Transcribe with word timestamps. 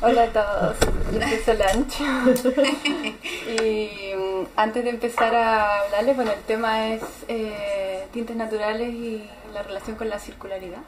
Hola 0.00 0.22
a 0.24 0.26
todos, 0.28 0.76
yo 1.12 1.20
soy 1.20 1.38
Solange. 1.44 2.04
y 3.64 4.14
mm, 4.14 4.46
antes 4.56 4.84
de 4.84 4.90
empezar 4.90 5.34
a 5.34 5.80
hablarles, 5.80 6.14
bueno, 6.16 6.30
el 6.32 6.40
tema 6.42 6.88
es 6.88 7.02
eh, 7.26 8.06
tintes 8.12 8.36
naturales 8.36 8.90
y 8.94 9.28
la 9.52 9.62
relación 9.64 9.96
con 9.96 10.08
la 10.08 10.18
circularidad. 10.20 10.78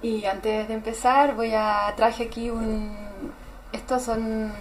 Y 0.00 0.24
antes 0.24 0.68
de 0.68 0.74
empezar, 0.74 1.34
voy 1.34 1.52
a 1.54 1.92
traje 1.96 2.24
aquí 2.24 2.48
un. 2.50 2.96
Estos 3.72 4.02
son. 4.02 4.52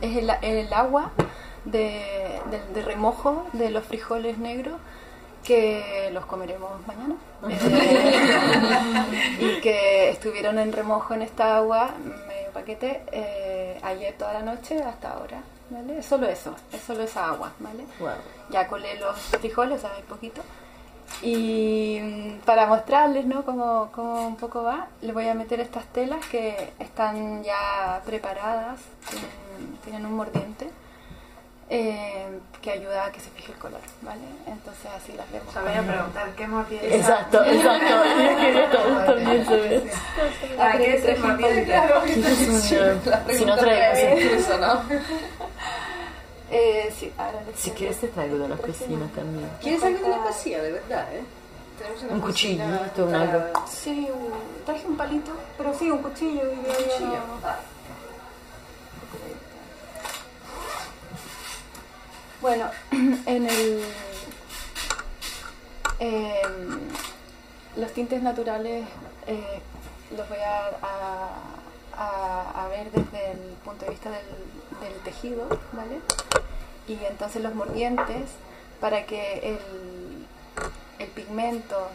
Es 0.00 0.16
el, 0.16 0.30
el 0.42 0.72
agua 0.72 1.10
de, 1.64 2.40
del- 2.50 2.74
de 2.74 2.82
remojo 2.82 3.46
de 3.54 3.70
los 3.70 3.84
frijoles 3.84 4.38
negros 4.38 4.74
que 5.42 6.10
los 6.12 6.26
comeremos 6.26 6.70
mañana. 6.86 7.16
Eh, 7.48 9.36
y 9.40 9.60
que 9.62 10.10
estuvieron 10.10 10.58
en 10.58 10.72
remojo 10.72 11.14
en 11.14 11.22
esta 11.22 11.56
agua, 11.56 11.90
paquete, 12.56 13.02
eh, 13.12 13.78
ayer 13.82 14.14
toda 14.16 14.32
la 14.32 14.42
noche 14.42 14.82
hasta 14.82 15.12
ahora. 15.12 15.42
¿Vale? 15.68 15.98
Es 15.98 16.06
solo 16.06 16.28
eso, 16.28 16.54
es 16.72 16.80
solo 16.80 17.02
esa 17.02 17.26
agua, 17.26 17.52
¿vale? 17.58 17.84
Ya 18.50 18.68
colé 18.68 18.98
los 19.00 19.16
frijoles, 19.40 19.84
hay 19.84 20.02
poquito. 20.02 20.40
Y 21.22 21.98
mm, 22.00 22.44
para 22.44 22.66
mostrarles 22.66 23.26
¿no? 23.26 23.44
cómo, 23.44 23.90
cómo 23.92 24.28
un 24.28 24.36
poco 24.36 24.62
va, 24.62 24.86
les 25.02 25.12
voy 25.12 25.28
a 25.28 25.34
meter 25.34 25.58
estas 25.60 25.84
telas 25.86 26.24
que 26.26 26.72
están 26.78 27.42
ya 27.42 28.00
preparadas, 28.06 28.78
tienen, 29.10 29.76
tienen 29.82 30.06
un 30.06 30.14
mordiente 30.14 30.70
eh, 31.68 32.26
que 32.62 32.70
ayuda 32.70 33.06
a 33.06 33.12
que 33.12 33.20
se 33.20 33.30
fije 33.30 33.52
el 33.52 33.58
color, 33.58 33.80
¿vale? 34.02 34.20
Entonces 34.46 34.86
así 34.96 35.12
las 35.12 35.30
vemos. 35.32 35.48
O 35.48 35.52
sea, 35.52 35.62
voy 35.62 35.72
a 35.72 35.82
preguntar, 35.82 36.30
¿qué 36.36 36.46
mordiente? 36.46 36.96
Exacto, 36.96 37.44
exacto. 37.44 37.86
Yo 38.04 38.36
quería 38.36 38.70
también 39.06 39.44
saber. 39.44 39.90
¿A 40.60 40.72
qué 40.78 40.94
es 40.96 41.04
el 41.04 41.18
mordiente? 41.18 41.80
Si 43.36 43.44
no 43.44 43.56
traemos. 43.56 44.22
incluso, 44.22 44.58
¿no? 44.58 44.82
Eh, 46.48 46.94
sí, 46.96 47.12
ahora 47.18 47.40
Si 47.56 47.72
quieres 47.72 47.98
te 47.98 48.06
traigo 48.06 48.38
de 48.38 48.48
la 48.48 48.54
cocina 48.56 49.04
también. 49.16 49.50
¿Quieres 49.60 49.82
algo 49.82 49.98
de 50.04 50.08
la 50.10 50.18
cocina, 50.18 50.58
de 50.58 50.72
verdad, 50.72 51.12
eh? 51.12 51.24
Tenemos 51.76 52.02
una 52.04 52.12
Un 52.12 52.20
cocina 52.20 52.64
cuchillito, 52.78 53.04
un 53.06 53.14
algo. 53.16 53.66
Sí, 53.68 54.08
un- 54.14 54.64
traje 54.64 54.86
un 54.86 54.96
palito, 54.96 55.32
pero 55.58 55.74
sí, 55.76 55.90
un 55.90 55.98
cuchillo. 56.02 56.42
Y 56.52 56.54
yo 56.54 56.62
ya 56.68 56.76
Cuchillo. 56.76 57.10
no- 57.10 57.40
Ah, 57.44 57.58
Bueno, 62.46 62.70
en 63.26 63.50
el. 63.50 63.82
em, 65.98 66.78
los 67.76 67.92
tintes 67.92 68.22
naturales 68.22 68.84
eh, 69.26 69.60
los 70.16 70.28
voy 70.28 70.38
a, 70.38 70.68
ver 72.70 72.92
desde 72.92 73.32
el 73.32 73.38
punto 73.64 73.86
de 73.86 73.90
vista 73.90 74.10
del, 74.10 74.94
tejido, 75.02 75.48
¿vale? 75.72 75.98
Y 76.86 77.04
entonces 77.06 77.42
los 77.42 77.52
mordientes, 77.56 78.30
para 78.80 79.06
que 79.06 79.38
el, 79.42 80.26
el 81.00 81.08
pigmento 81.08 81.88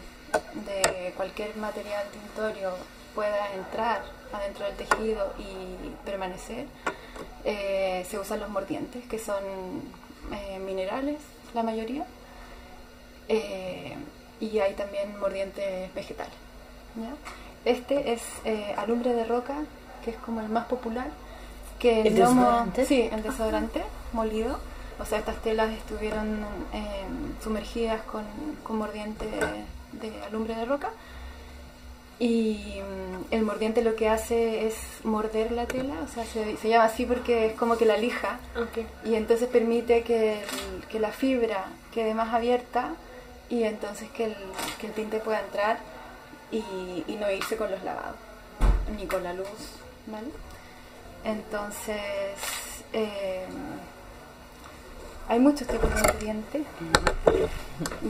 de 0.66 1.14
cualquier 1.16 1.56
material 1.56 2.04
tintorio 2.12 2.72
pueda 3.14 3.54
entrar 3.54 4.02
adentro 4.34 4.66
del 4.66 4.76
tejido 4.76 5.32
y 5.38 5.94
permanecer, 6.04 6.66
eh, 7.44 8.06
se 8.06 8.18
usan 8.18 8.40
los 8.40 8.50
mordientes, 8.50 9.06
que 9.06 9.18
son 9.18 9.42
eh, 10.30 10.58
minerales, 10.58 11.18
la 11.54 11.62
mayoría, 11.62 12.04
eh, 13.28 13.96
y 14.40 14.58
hay 14.58 14.74
también 14.74 15.18
mordientes 15.20 15.92
vegetales. 15.94 16.34
¿ya? 16.96 17.70
Este 17.70 18.12
es 18.12 18.22
eh, 18.44 18.74
alumbre 18.76 19.12
de 19.14 19.24
roca, 19.24 19.54
que 20.04 20.10
es 20.10 20.16
como 20.18 20.40
el 20.40 20.48
más 20.48 20.66
popular, 20.66 21.06
que 21.78 22.02
¿El 22.02 22.14
mo- 22.14 22.18
desodorante? 22.20 22.86
Sí, 22.86 23.08
el 23.12 23.22
desodorante 23.22 23.82
molido. 24.12 24.58
O 25.00 25.04
sea, 25.04 25.18
estas 25.18 25.36
telas 25.42 25.70
estuvieron 25.70 26.44
sumergidas 27.42 28.02
con, 28.02 28.24
con 28.62 28.76
mordiente 28.76 29.26
de 29.92 30.22
alumbre 30.24 30.54
de 30.54 30.64
roca. 30.64 30.90
Y 32.22 32.78
mm, 32.80 33.34
el 33.34 33.42
mordiente 33.42 33.82
lo 33.82 33.96
que 33.96 34.08
hace 34.08 34.66
es 34.68 34.76
morder 35.02 35.50
la 35.50 35.66
tela, 35.66 35.94
o 36.04 36.08
sea, 36.08 36.24
se, 36.24 36.56
se 36.56 36.68
llama 36.68 36.84
así 36.84 37.04
porque 37.04 37.46
es 37.46 37.54
como 37.54 37.76
que 37.76 37.84
la 37.84 37.96
lija. 37.96 38.38
Y 39.04 39.16
entonces 39.16 39.48
permite 39.48 40.02
que, 40.02 40.34
el- 40.34 40.86
que 40.88 41.00
la 41.00 41.10
fibra 41.10 41.64
quede 41.92 42.14
más 42.14 42.32
abierta 42.32 42.90
y 43.50 43.64
entonces 43.64 44.08
que 44.10 44.26
el, 44.26 44.36
que 44.80 44.86
el 44.86 44.92
tinte 44.92 45.18
pueda 45.18 45.40
entrar 45.40 45.78
y, 46.52 46.62
y 47.08 47.16
no 47.20 47.28
irse 47.30 47.56
con 47.56 47.70
los 47.72 47.82
lavados, 47.82 48.16
ni 48.96 49.06
con 49.06 49.24
la 49.24 49.32
luz, 49.34 49.48
¿vale? 50.06 50.28
Entonces, 51.24 51.96
eh, 52.92 53.44
hay 55.28 55.38
muchos 55.40 55.66
tipos 55.66 55.92
de 55.94 56.02
mordientes 56.02 56.62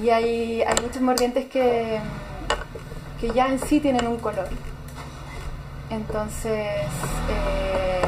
y 0.02 0.10
hay, 0.10 0.62
hay 0.62 0.74
muchos 0.82 1.00
mordientes 1.02 1.46
que, 1.48 1.98
que 3.22 3.30
ya 3.30 3.46
en 3.46 3.60
sí 3.60 3.78
tienen 3.78 4.04
un 4.08 4.16
color. 4.16 4.48
Entonces, 5.90 6.66
eh, 7.30 8.02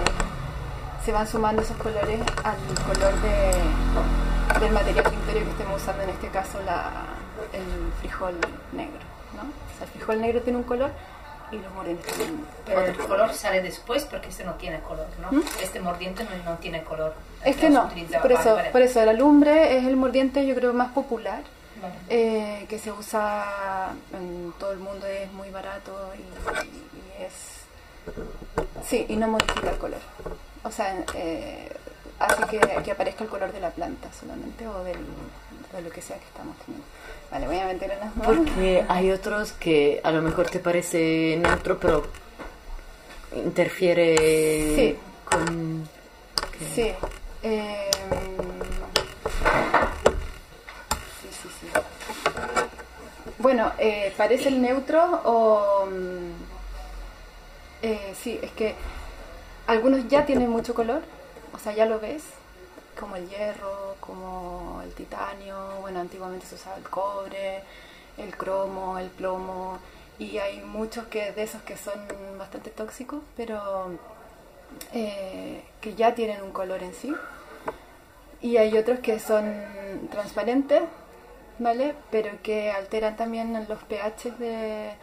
se 1.05 1.13
van 1.13 1.29
sumando 1.29 1.63
esos 1.63 1.77
colores 1.77 2.19
al 2.43 2.57
color 2.85 3.15
de, 3.23 4.59
del 4.59 4.73
material 4.73 5.05
tintorio 5.09 5.45
que 5.45 5.51
estemos 5.51 5.81
usando, 5.81 6.03
en 6.03 6.11
este 6.11 6.27
caso 6.31 6.59
la, 6.67 6.91
el 7.53 7.93
frijol 8.01 8.35
negro. 8.73 8.99
¿no? 9.37 9.43
O 9.43 9.79
sea, 9.79 9.87
el 9.87 9.93
frijol 9.93 10.21
negro 10.21 10.41
tiene 10.41 10.59
un 10.59 10.65
color 10.65 10.91
y 11.53 11.59
los 11.59 11.73
mordientes 11.75 12.13
tienen 12.13 12.45
Pero 12.67 12.81
el 12.81 12.97
color 12.97 13.33
sale 13.35 13.63
después 13.63 14.07
porque 14.07 14.31
este 14.31 14.43
no 14.43 14.55
tiene 14.55 14.81
color, 14.81 15.07
¿no? 15.23 15.31
¿Mm? 15.31 15.43
Este 15.63 15.79
mordiente 15.79 16.25
no, 16.25 16.51
no 16.51 16.59
tiene 16.59 16.83
color. 16.83 17.15
Este 17.45 17.71
no, 17.71 17.89
por 18.21 18.33
eso, 18.33 18.59
por 18.73 18.83
eso 18.83 19.01
el 19.01 19.11
alumbre 19.11 19.79
es 19.79 19.85
el 19.85 19.97
mordiente 19.97 20.45
yo 20.45 20.57
creo 20.57 20.73
más 20.73 20.91
popular, 20.91 21.43
Vale. 21.85 21.95
eh, 22.09 22.67
que 22.69 22.79
se 22.79 22.91
usa 22.93 23.95
en 24.13 24.53
todo 24.59 24.73
el 24.73 24.79
mundo, 24.79 25.07
es 25.07 25.31
muy 25.33 25.51
barato 25.51 26.13
y, 26.17 26.21
y 27.21 27.23
es... 27.25 27.33
Sí, 28.89 29.07
y 29.09 29.17
no 29.17 29.29
modifica 29.29 29.71
el 29.71 29.79
color. 29.79 30.01
O 30.63 30.71
sea, 30.71 31.05
eh, 31.15 31.71
hace 32.19 32.45
que, 32.47 32.61
que 32.83 32.91
aparezca 32.93 33.25
el 33.25 33.31
color 33.31 33.53
de 33.53 33.61
la 33.61 33.71
planta 33.71 34.09
solamente 34.19 34.67
o 34.67 34.83
del, 34.85 34.99
de 35.73 35.83
lo 35.83 35.91
que 35.91 36.03
sea 36.03 36.19
que 36.19 36.25
estamos 36.27 36.57
teniendo. 36.65 36.87
Vale, 37.31 37.47
voy 37.47 37.59
a 37.59 37.67
meter 37.67 37.91
en 37.91 37.99
las 38.01 38.17
manos. 38.17 38.37
Porque 38.37 38.85
hay 38.89 39.11
otros 39.11 39.53
que 39.53 40.01
a 40.05 40.11
lo 40.13 40.23
mejor 40.23 40.49
te 40.51 40.59
parece 40.61 41.37
neutro, 41.41 41.79
pero 41.79 42.05
interfiere 43.35 44.17
Sí. 44.77 44.99
con... 45.25 45.89
que- 46.59 46.65
Sí. 46.75 46.95
eh, 47.43 47.91
sí, 51.23 51.29
sí, 51.43 51.49
sí. 51.61 51.67
Bueno, 53.45 53.73
eh, 53.77 54.11
parece 54.17 54.49
el 54.49 54.63
neutro 54.63 55.21
o... 55.23 55.85
mm, 55.85 56.33
eh, 57.83 58.15
sí, 58.19 58.41
es 58.43 58.51
que 58.53 58.75
algunos 59.67 60.09
ya 60.09 60.25
tienen 60.25 60.49
mucho 60.49 60.73
color, 60.73 61.03
o 61.53 61.59
sea, 61.59 61.75
ya 61.75 61.85
lo 61.85 62.01
ves, 62.01 62.23
como 62.99 63.17
el 63.17 63.29
hierro, 63.29 63.97
como 64.01 64.81
el 64.83 64.95
titanio, 64.95 65.59
bueno, 65.83 66.01
antiguamente 66.01 66.47
se 66.47 66.55
usaba 66.55 66.79
el 66.79 66.89
cobre, 66.89 67.63
el 68.17 68.35
cromo, 68.35 68.99
el 68.99 69.11
plomo, 69.11 69.77
y 70.19 70.39
hay 70.39 70.63
muchos 70.63 71.07
que 71.09 71.33
de 71.33 71.43
esos 71.43 71.61
que 71.61 71.77
son 71.77 72.01
bastante 72.39 72.71
tóxicos, 72.71 73.21
pero 73.37 73.91
eh, 74.95 75.63
que 75.83 75.95
ya 75.95 76.15
tienen 76.15 76.41
un 76.41 76.53
color 76.53 76.83
en 76.83 76.95
sí. 76.95 77.15
Y 78.41 78.57
hay 78.57 78.79
otros 78.79 79.01
que 79.01 79.19
son 79.19 79.45
transparentes, 80.11 80.81
¿vale? 81.59 81.95
Pero 82.11 82.31
que 82.43 82.71
alteran 82.73 83.17
también 83.17 83.67
los 83.69 83.83
pH 83.85 84.31
de, 84.39 84.95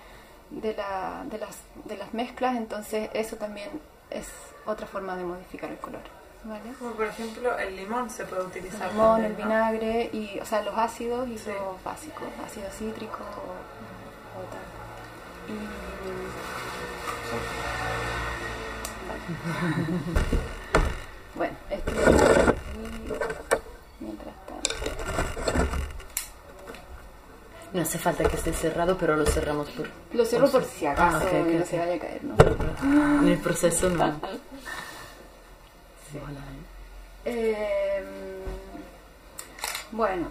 de, 0.50 0.73
la- 0.75 1.23
de 1.25 1.38
las, 1.38 1.57
de 1.85 1.95
las 1.97 2.13
mezclas, 2.13 2.56
entonces 2.57 3.09
eso 3.13 3.35
también 3.38 3.69
es 4.09 4.28
otra 4.66 4.85
forma 4.88 5.16
de 5.16 5.23
modificar 5.23 5.70
el 5.72 5.78
color, 5.78 6.02
¿vale? 6.43 6.73
Como 6.78 6.91
por 6.91 7.05
ejemplo, 7.05 7.58
el 7.58 7.75
limón 7.75 8.09
se 8.09 8.25
puede 8.25 8.41
El 8.41 8.47
utilizar. 8.47 8.91
limón, 8.91 9.23
el 9.23 9.35
también, 9.35 9.47
¿no? 9.47 9.53
vinagre, 9.55 10.09
y, 10.14 10.40
o 10.40 10.46
sea, 10.46 10.61
los 10.61 10.78
ácidos 10.78 11.28
y 11.29 11.37
Sí. 11.37 11.49
los 11.52 11.81
básicos, 11.84 12.28
ácido 12.46 12.70
cítrico 12.72 13.20
o, 13.23 13.55
o 14.40 14.43
tal. 14.52 14.61
Y... 15.47 15.55
bueno, 21.35 21.55
esto 21.70 21.91
aquí 21.91 22.02
mientras 23.99 24.35
tanto. 24.47 24.70
No 27.73 27.82
hace 27.82 27.97
falta 27.97 28.26
que 28.26 28.35
esté 28.35 28.52
cerrado, 28.53 28.97
pero 28.97 29.16
lo 29.16 29.26
cerramos 29.26 29.70
por... 29.70 29.88
Lo 30.14 30.26
cierro 30.26 30.50
por 30.52 30.64
si 30.66 30.85
acaso 30.85 31.18
Ah, 31.18 31.44
no 31.46 31.66
se 31.66 31.78
vaya 31.79 31.96
a 31.96 32.00
caer, 32.00 32.22
¿no? 32.23 32.35
En 33.22 33.28
el 33.29 33.38
proceso 33.38 33.90
no. 33.90 34.20
Voilà. 36.14 36.41
Eh, 37.23 38.03
bueno, 39.91 40.28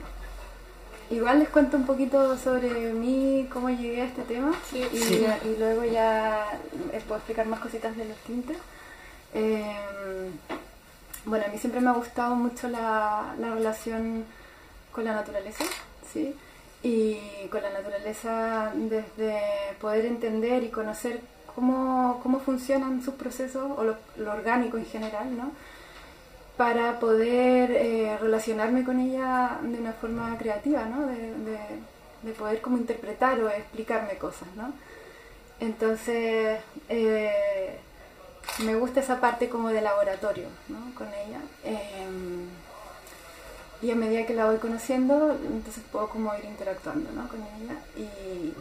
igual 1.11 1.39
les 1.39 1.49
cuento 1.49 1.77
un 1.79 1.87
poquito 1.87 2.37
sobre 2.37 2.93
mí, 2.93 3.49
cómo 3.51 3.71
llegué 3.71 4.03
a 4.03 4.05
este 4.07 4.23
tema 4.23 4.53
y, 4.73 4.85
Sí. 4.99 5.27
y 5.45 5.57
luego 5.59 5.85
ya 5.85 6.47
les 6.93 7.03
puedo 7.05 7.17
explicar 7.19 7.47
más 7.47 7.61
cositas 7.61 7.97
de 7.97 8.05
los 8.05 8.19
tintes. 8.19 8.59
Eh, 9.33 9.75
bueno, 11.25 11.45
a 11.47 11.49
mí 11.49 11.57
siempre 11.59 11.81
me 11.81 11.89
ha 11.91 11.95
gustado 11.95 12.35
mucho 12.35 12.69
la, 12.69 13.35
la 13.39 13.55
relación 13.55 14.25
con 14.93 15.05
la 15.05 15.15
naturaleza, 15.15 15.65
¿sí? 16.13 16.35
Y 16.83 17.19
con 17.51 17.63
la 17.63 17.71
naturaleza 17.71 18.73
desde 18.75 19.41
poder 19.81 20.07
entender 20.07 20.63
y 20.63 20.69
conocer 20.71 21.21
cómo, 21.55 22.21
cómo 22.23 22.41
funcionan 22.41 23.03
sus 23.03 23.15
procesos 23.15 23.71
o 23.77 23.85
lo, 23.85 23.97
lo 24.17 24.33
orgánico 24.33 24.79
en 24.79 24.87
general, 24.87 25.37
¿no? 25.37 25.53
Para 26.57 26.99
poder 27.01 27.71
eh, 27.71 28.19
relacionarme 28.21 28.85
con 28.85 29.01
ella 29.01 29.59
de 29.63 29.79
una 29.79 29.93
forma 29.93 30.37
creativa, 30.39 30.85
¿no? 30.85 31.07
De, 31.07 31.17
de- 31.17 31.91
de 32.23 32.33
poder 32.33 32.61
como 32.61 32.77
interpretar 32.77 33.41
o 33.41 33.49
explicarme 33.49 34.17
cosas, 34.19 34.47
¿no? 34.55 34.75
Entonces, 35.59 36.61
eh, 36.91 37.79
me 38.61 38.75
gusta 38.77 39.01
esa 39.01 39.21
parte 39.21 39.49
como 39.49 39.69
de 39.71 39.81
laboratorio, 39.81 40.49
¿no? 40.69 40.95
Con 40.95 41.09
ella. 41.09 41.41
Em, 41.65 42.49
y 43.83 43.91
a 43.91 43.95
medida 43.95 44.27
que 44.27 44.35
la 44.35 44.47
voy 44.47 44.59
conociendo, 44.59 45.33
entonces 45.33 45.83
puedo 45.91 46.09
como 46.09 46.35
ir 46.37 46.45
interactuando 46.45 47.11
¿no? 47.13 47.29
con 47.29 47.41
ella. 47.41 47.81
Y, 47.97 48.53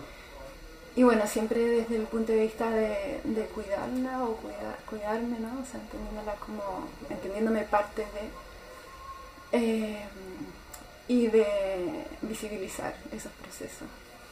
y 0.99 1.03
bueno, 1.03 1.27
siempre 1.27 1.59
desde 1.59 1.97
el 1.97 2.03
punto 2.03 2.31
de 2.31 2.41
vista 2.43 2.69
de, 2.69 3.21
de 3.23 3.45
cuidarla 3.45 4.23
o 4.23 4.35
cuidar, 4.37 4.77
cuidarme, 4.89 5.39
¿no? 5.39 5.61
O 5.61 5.65
sea, 5.65 5.79
entendiéndola 5.79 6.35
como, 6.35 6.87
entendiéndome 7.09 7.63
parte 7.63 8.01
de... 8.01 9.57
eh, 9.57 10.05
y 11.07 11.25
de 11.27 12.05
visibilizar 12.21 12.95
esos 13.11 13.31
procesos 13.31 13.87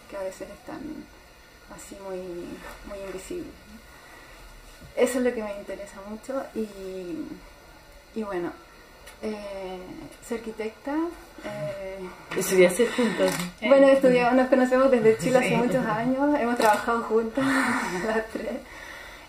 que 0.09 0.15
a 0.15 0.21
veces 0.21 0.47
están 0.49 0.79
así 1.75 1.97
muy, 2.07 2.19
muy 2.87 2.99
invisibles. 3.07 3.51
Eso 4.95 5.17
es 5.17 5.23
lo 5.25 5.33
que 5.33 5.41
me 5.41 5.57
interesa 5.57 5.99
mucho 6.07 6.43
y, 6.53 8.19
y 8.19 8.23
bueno, 8.23 8.51
eh, 9.21 9.79
soy 10.27 10.37
arquitecta. 10.37 10.93
eh, 11.43 11.99
Estudiaste 12.37 12.87
juntas. 12.87 13.31
bueno, 13.61 13.87
estudiamos, 13.87 14.33
nos 14.35 14.47
conocemos 14.49 14.91
desde 14.91 15.17
Chile 15.17 15.37
hace 15.39 15.57
muchos 15.57 15.85
años, 15.85 16.39
hemos 16.39 16.57
trabajado 16.57 17.03
juntas 17.03 17.45
las 18.07 18.27
tres, 18.33 18.51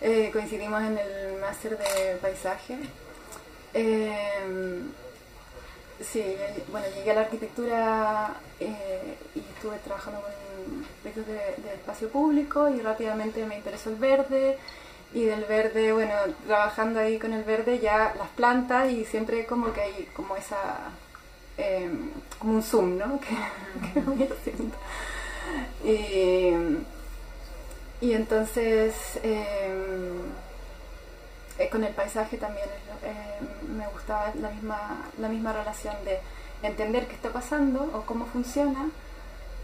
Eh, 0.00 0.30
coincidimos 0.32 0.80
en 0.82 0.96
el 0.98 1.40
máster 1.40 1.76
de 1.76 2.16
paisaje. 2.22 2.78
Eh, 3.74 4.80
sí, 6.00 6.24
bueno, 6.70 6.86
llegué 6.94 7.10
a 7.10 7.14
la 7.14 7.20
arquitectura 7.22 8.34
eh, 8.60 9.16
y 9.34 9.40
estuve 9.40 9.76
trabajando 9.84 10.20
con 10.20 10.84
proyectos 11.02 11.26
de, 11.26 11.62
de 11.68 11.74
espacio 11.74 12.08
público 12.10 12.68
y 12.68 12.80
rápidamente 12.80 13.44
me 13.44 13.56
interesó 13.56 13.90
el 13.90 13.96
verde 13.96 14.56
y 15.14 15.24
del 15.24 15.44
verde, 15.44 15.92
bueno, 15.92 16.12
trabajando 16.46 17.00
ahí 17.00 17.18
con 17.18 17.32
el 17.32 17.44
verde 17.44 17.78
ya 17.78 18.14
las 18.18 18.28
plantas 18.30 18.90
y 18.90 19.04
siempre 19.04 19.46
como 19.46 19.72
que 19.72 19.80
hay 19.80 20.08
como 20.14 20.36
esa 20.36 20.56
eh, 21.56 21.90
como 22.38 22.54
un 22.54 22.62
zoom, 22.62 22.98
¿no? 22.98 23.18
Que, 23.20 23.92
que 23.94 24.00
voy 24.00 24.22
haciendo. 24.22 24.76
Y, 25.84 26.52
y 28.00 28.12
entonces 28.12 28.94
eh, 29.22 29.72
eh, 31.58 31.68
con 31.68 31.82
el 31.82 31.92
paisaje 31.92 32.36
también 32.36 32.68
eh, 33.02 33.40
me 33.76 33.86
gustaba 33.88 34.32
la 34.40 34.50
misma, 34.50 35.10
la 35.18 35.28
misma 35.28 35.52
relación 35.52 35.94
de 36.04 36.20
entender 36.62 37.06
qué 37.08 37.14
está 37.14 37.30
pasando 37.30 37.90
o 37.94 38.02
cómo 38.02 38.26
funciona 38.26 38.88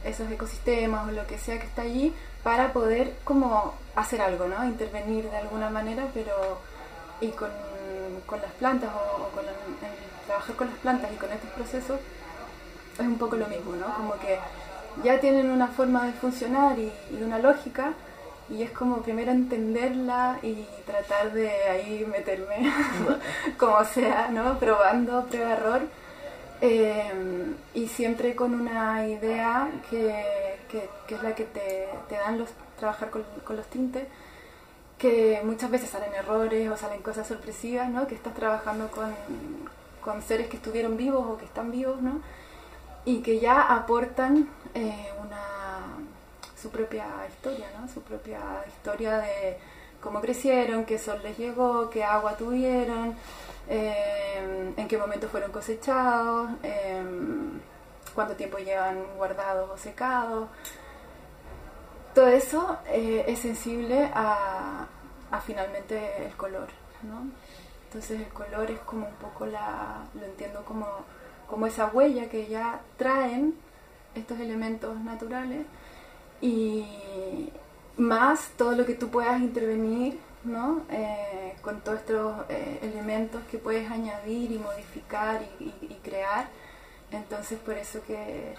esos 0.04 0.30
ecosistemas 0.30 1.08
o 1.08 1.12
lo 1.12 1.26
que 1.26 1.38
sea 1.38 1.58
que 1.58 1.66
está 1.66 1.82
allí 1.82 2.12
para 2.44 2.72
poder 2.72 3.14
como 3.24 3.74
hacer 3.96 4.20
algo, 4.20 4.46
¿no? 4.46 4.64
Intervenir 4.64 5.28
de 5.28 5.38
alguna 5.38 5.70
manera, 5.70 6.06
pero 6.14 6.58
y 7.20 7.28
con, 7.28 7.50
con 8.26 8.40
las 8.40 8.52
plantas 8.52 8.90
o, 8.94 9.28
con 9.34 9.44
trabajar 10.26 10.56
con 10.56 10.68
las 10.68 10.78
plantas 10.78 11.10
y 11.12 11.16
con 11.16 11.32
estos 11.32 11.50
procesos 11.50 12.00
es 12.94 13.00
un 13.00 13.18
poco 13.18 13.36
lo 13.36 13.46
mismo, 13.46 13.74
¿no? 13.76 13.92
Como 13.94 14.12
que 14.18 14.38
ya 15.02 15.18
tienen 15.18 15.50
una 15.50 15.68
forma 15.68 16.06
de 16.06 16.12
funcionar 16.12 16.78
y, 16.78 16.92
una 17.22 17.38
lógica 17.38 17.94
y 18.48 18.62
es 18.62 18.70
como 18.70 18.98
primero 18.98 19.32
entenderla 19.32 20.38
y 20.42 20.66
tratar 20.86 21.32
de 21.32 21.50
ahí 21.50 22.06
meterme 22.10 22.70
como 23.58 23.82
sea, 23.84 24.28
¿no? 24.30 24.58
Probando, 24.58 25.24
prueba-error. 25.26 25.82
Eh, 26.60 27.12
y 27.74 27.88
siempre 27.88 28.34
con 28.34 28.54
una 28.54 29.06
idea 29.06 29.68
que, 29.90 30.53
que- 30.68 30.88
que 31.06 31.14
es 31.16 31.22
la 31.22 31.34
que 31.34 31.44
te, 31.44 31.88
te 32.08 32.14
dan 32.16 32.38
los 32.38 32.50
trabajar 32.78 33.10
con, 33.10 33.24
con 33.44 33.56
los 33.56 33.66
tintes, 33.66 34.06
que 34.98 35.40
muchas 35.44 35.70
veces 35.70 35.90
salen 35.90 36.12
errores 36.14 36.70
o 36.70 36.76
salen 36.76 37.02
cosas 37.02 37.26
sorpresivas, 37.26 37.88
¿no? 37.90 38.06
Que 38.06 38.14
estás 38.14 38.34
trabajando 38.34 38.88
con, 38.90 39.14
con 40.02 40.22
seres 40.22 40.48
que 40.48 40.56
estuvieron 40.56 40.96
vivos 40.96 41.24
o 41.28 41.36
que 41.38 41.44
están 41.44 41.70
vivos, 41.70 42.00
¿no? 42.00 42.20
Y 43.04 43.20
que 43.20 43.38
ya 43.40 43.60
aportan 43.60 44.48
eh, 44.74 45.10
una, 45.20 45.42
su 46.60 46.70
propia 46.70 47.06
historia, 47.28 47.66
¿no? 47.78 47.88
Su 47.88 48.00
propia 48.02 48.40
historia 48.68 49.18
de 49.18 49.58
cómo 50.00 50.20
crecieron, 50.20 50.84
qué 50.84 50.98
sol 50.98 51.20
les 51.22 51.36
llegó, 51.38 51.90
qué 51.90 52.04
agua 52.04 52.36
tuvieron, 52.36 53.14
eh, 53.68 54.72
en 54.76 54.88
qué 54.88 54.96
momento 54.98 55.28
fueron 55.28 55.50
cosechados, 55.52 56.50
eh, 56.62 57.02
cuánto 58.14 58.34
tiempo 58.36 58.58
llevan 58.58 59.04
guardados 59.16 59.70
o 59.70 59.76
secados. 59.76 60.48
Todo 62.14 62.28
eso 62.28 62.78
eh, 62.86 63.24
es 63.26 63.40
sensible 63.40 64.08
a, 64.14 64.86
a 65.30 65.40
finalmente 65.40 66.24
el 66.24 66.36
color, 66.36 66.68
¿no? 67.02 67.26
Entonces 67.86 68.20
el 68.20 68.28
color 68.28 68.70
es 68.70 68.78
como 68.80 69.06
un 69.08 69.14
poco 69.14 69.46
la, 69.46 70.04
lo 70.14 70.24
entiendo 70.24 70.64
como, 70.64 70.86
como 71.48 71.66
esa 71.66 71.86
huella 71.86 72.28
que 72.28 72.46
ya 72.46 72.80
traen 72.96 73.54
estos 74.14 74.38
elementos 74.38 74.96
naturales 75.00 75.66
y 76.40 77.50
más 77.96 78.50
todo 78.56 78.72
lo 78.72 78.84
que 78.86 78.94
tú 78.94 79.08
puedas 79.10 79.40
intervenir 79.40 80.18
¿no? 80.44 80.82
Eh, 80.90 81.56
con 81.62 81.80
todos 81.80 82.00
estos 82.00 82.44
eh, 82.50 82.78
elementos 82.82 83.42
que 83.50 83.58
puedes 83.58 83.90
añadir 83.90 84.52
y 84.52 84.58
modificar 84.58 85.40
y, 85.58 85.64
y- 85.64 85.86
y 85.90 85.94
crear. 86.04 86.48
Entonces 87.16 87.58
por 87.60 87.74
eso 87.74 88.00
que, 88.06 88.54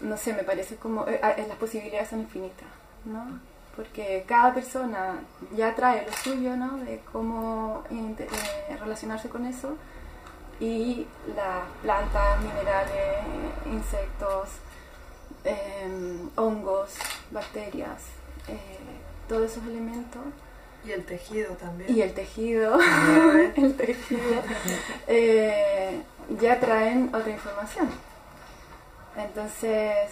no 0.00 0.16
sé, 0.16 0.32
me 0.34 0.42
parece 0.44 0.76
como 0.76 1.06
eh, 1.06 1.20
eh, 1.36 1.44
las 1.48 1.56
posibilidades 1.58 2.08
son 2.10 2.20
infinitas, 2.20 2.68
¿no? 3.04 3.40
Porque 3.74 4.24
cada 4.26 4.54
persona 4.54 5.18
ya 5.54 5.74
trae 5.74 6.06
lo 6.06 6.12
suyo, 6.12 6.56
¿no? 6.56 6.78
De 6.78 7.00
cómo 7.12 7.84
inte- 7.90 8.26
eh, 8.68 8.76
relacionarse 8.78 9.28
con 9.28 9.44
eso 9.46 9.76
y 10.58 11.06
las 11.34 11.64
plantas, 11.82 12.40
minerales, 12.40 13.18
insectos, 13.66 14.48
eh, 15.44 16.16
hongos, 16.36 16.94
bacterias, 17.30 18.02
eh, 18.48 18.58
todos 19.28 19.52
esos 19.52 19.64
elementos 19.64 20.22
Y 20.86 20.92
el 20.92 21.04
tejido 21.04 21.54
también. 21.54 21.94
y 21.96 22.00
el 22.02 22.14
tejido, 22.14 22.78
el 23.56 23.76
tejido 23.76 24.42
eh, 25.08 26.00
ya 26.40 26.60
traen 26.60 27.12
otra 27.14 27.30
información. 27.30 27.88
Entonces, 29.16 30.10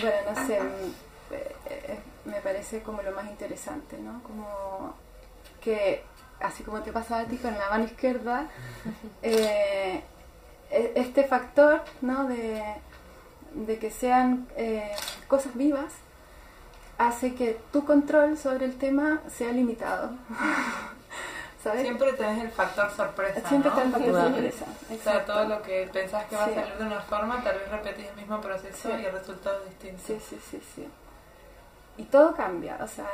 bueno, 0.00 0.16
no 0.34 0.46
sé, 0.46 0.58
eh, 0.58 1.56
eh, 1.66 1.98
me 2.26 2.40
parece 2.40 2.82
como 2.82 3.02
lo 3.02 3.12
más 3.12 3.26
interesante, 3.28 3.96
¿no? 3.98 4.22
Como 4.22 4.94
que, 5.60 6.04
así 6.40 6.62
como 6.62 6.82
te 6.82 6.92
pasa 6.92 7.20
a 7.20 7.24
ti 7.24 7.36
con 7.38 7.56
la 7.58 7.70
mano 7.70 7.84
izquierda, 7.84 8.48
eh, 9.22 10.02
e- 10.70 10.92
este 10.94 11.24
factor, 11.24 11.82
¿no? 12.02 12.28
De, 12.28 12.62
de 13.54 13.78
que 13.78 13.90
sean 13.90 14.46
eh, 14.56 14.92
cosas 15.26 15.54
vivas, 15.56 15.92
hace 17.00 17.34
que 17.34 17.58
tu 17.72 17.84
control 17.86 18.36
sobre 18.36 18.66
el 18.66 18.76
tema 18.76 19.20
sea 19.28 19.50
limitado. 19.52 20.10
¿Sabes? 21.64 21.82
Siempre 21.82 22.12
tenés 22.14 22.42
el 22.44 22.50
factor 22.50 22.90
sorpresa, 22.90 23.46
Siempre 23.48 23.70
¿no? 23.70 23.76
está 23.76 23.82
el 23.86 23.92
factor 23.92 24.10
Claro. 24.12 24.30
sorpresa. 24.30 24.64
O 24.90 25.02
sea, 25.02 25.24
todo 25.26 25.44
lo 25.44 25.62
que 25.62 25.88
pensás 25.92 26.24
que 26.26 26.36
va 26.36 26.46
Sí. 26.46 26.52
a 26.52 26.54
salir 26.54 26.74
de 26.78 26.84
una 26.84 27.00
forma, 27.00 27.42
tal 27.44 27.56
vez 27.58 27.70
repetís 27.70 28.06
el 28.06 28.16
mismo 28.16 28.40
proceso 28.40 28.88
Sí. 28.88 28.94
y 29.02 29.04
el 29.04 29.12
resultado 29.12 29.58
es 29.64 29.68
distinto. 29.70 30.02
Sí, 30.06 30.18
sí, 30.28 30.38
sí, 30.50 30.62
sí. 30.74 30.88
Y 31.98 32.04
todo 32.04 32.34
cambia, 32.34 32.78
o 32.82 32.88
sea, 32.88 33.06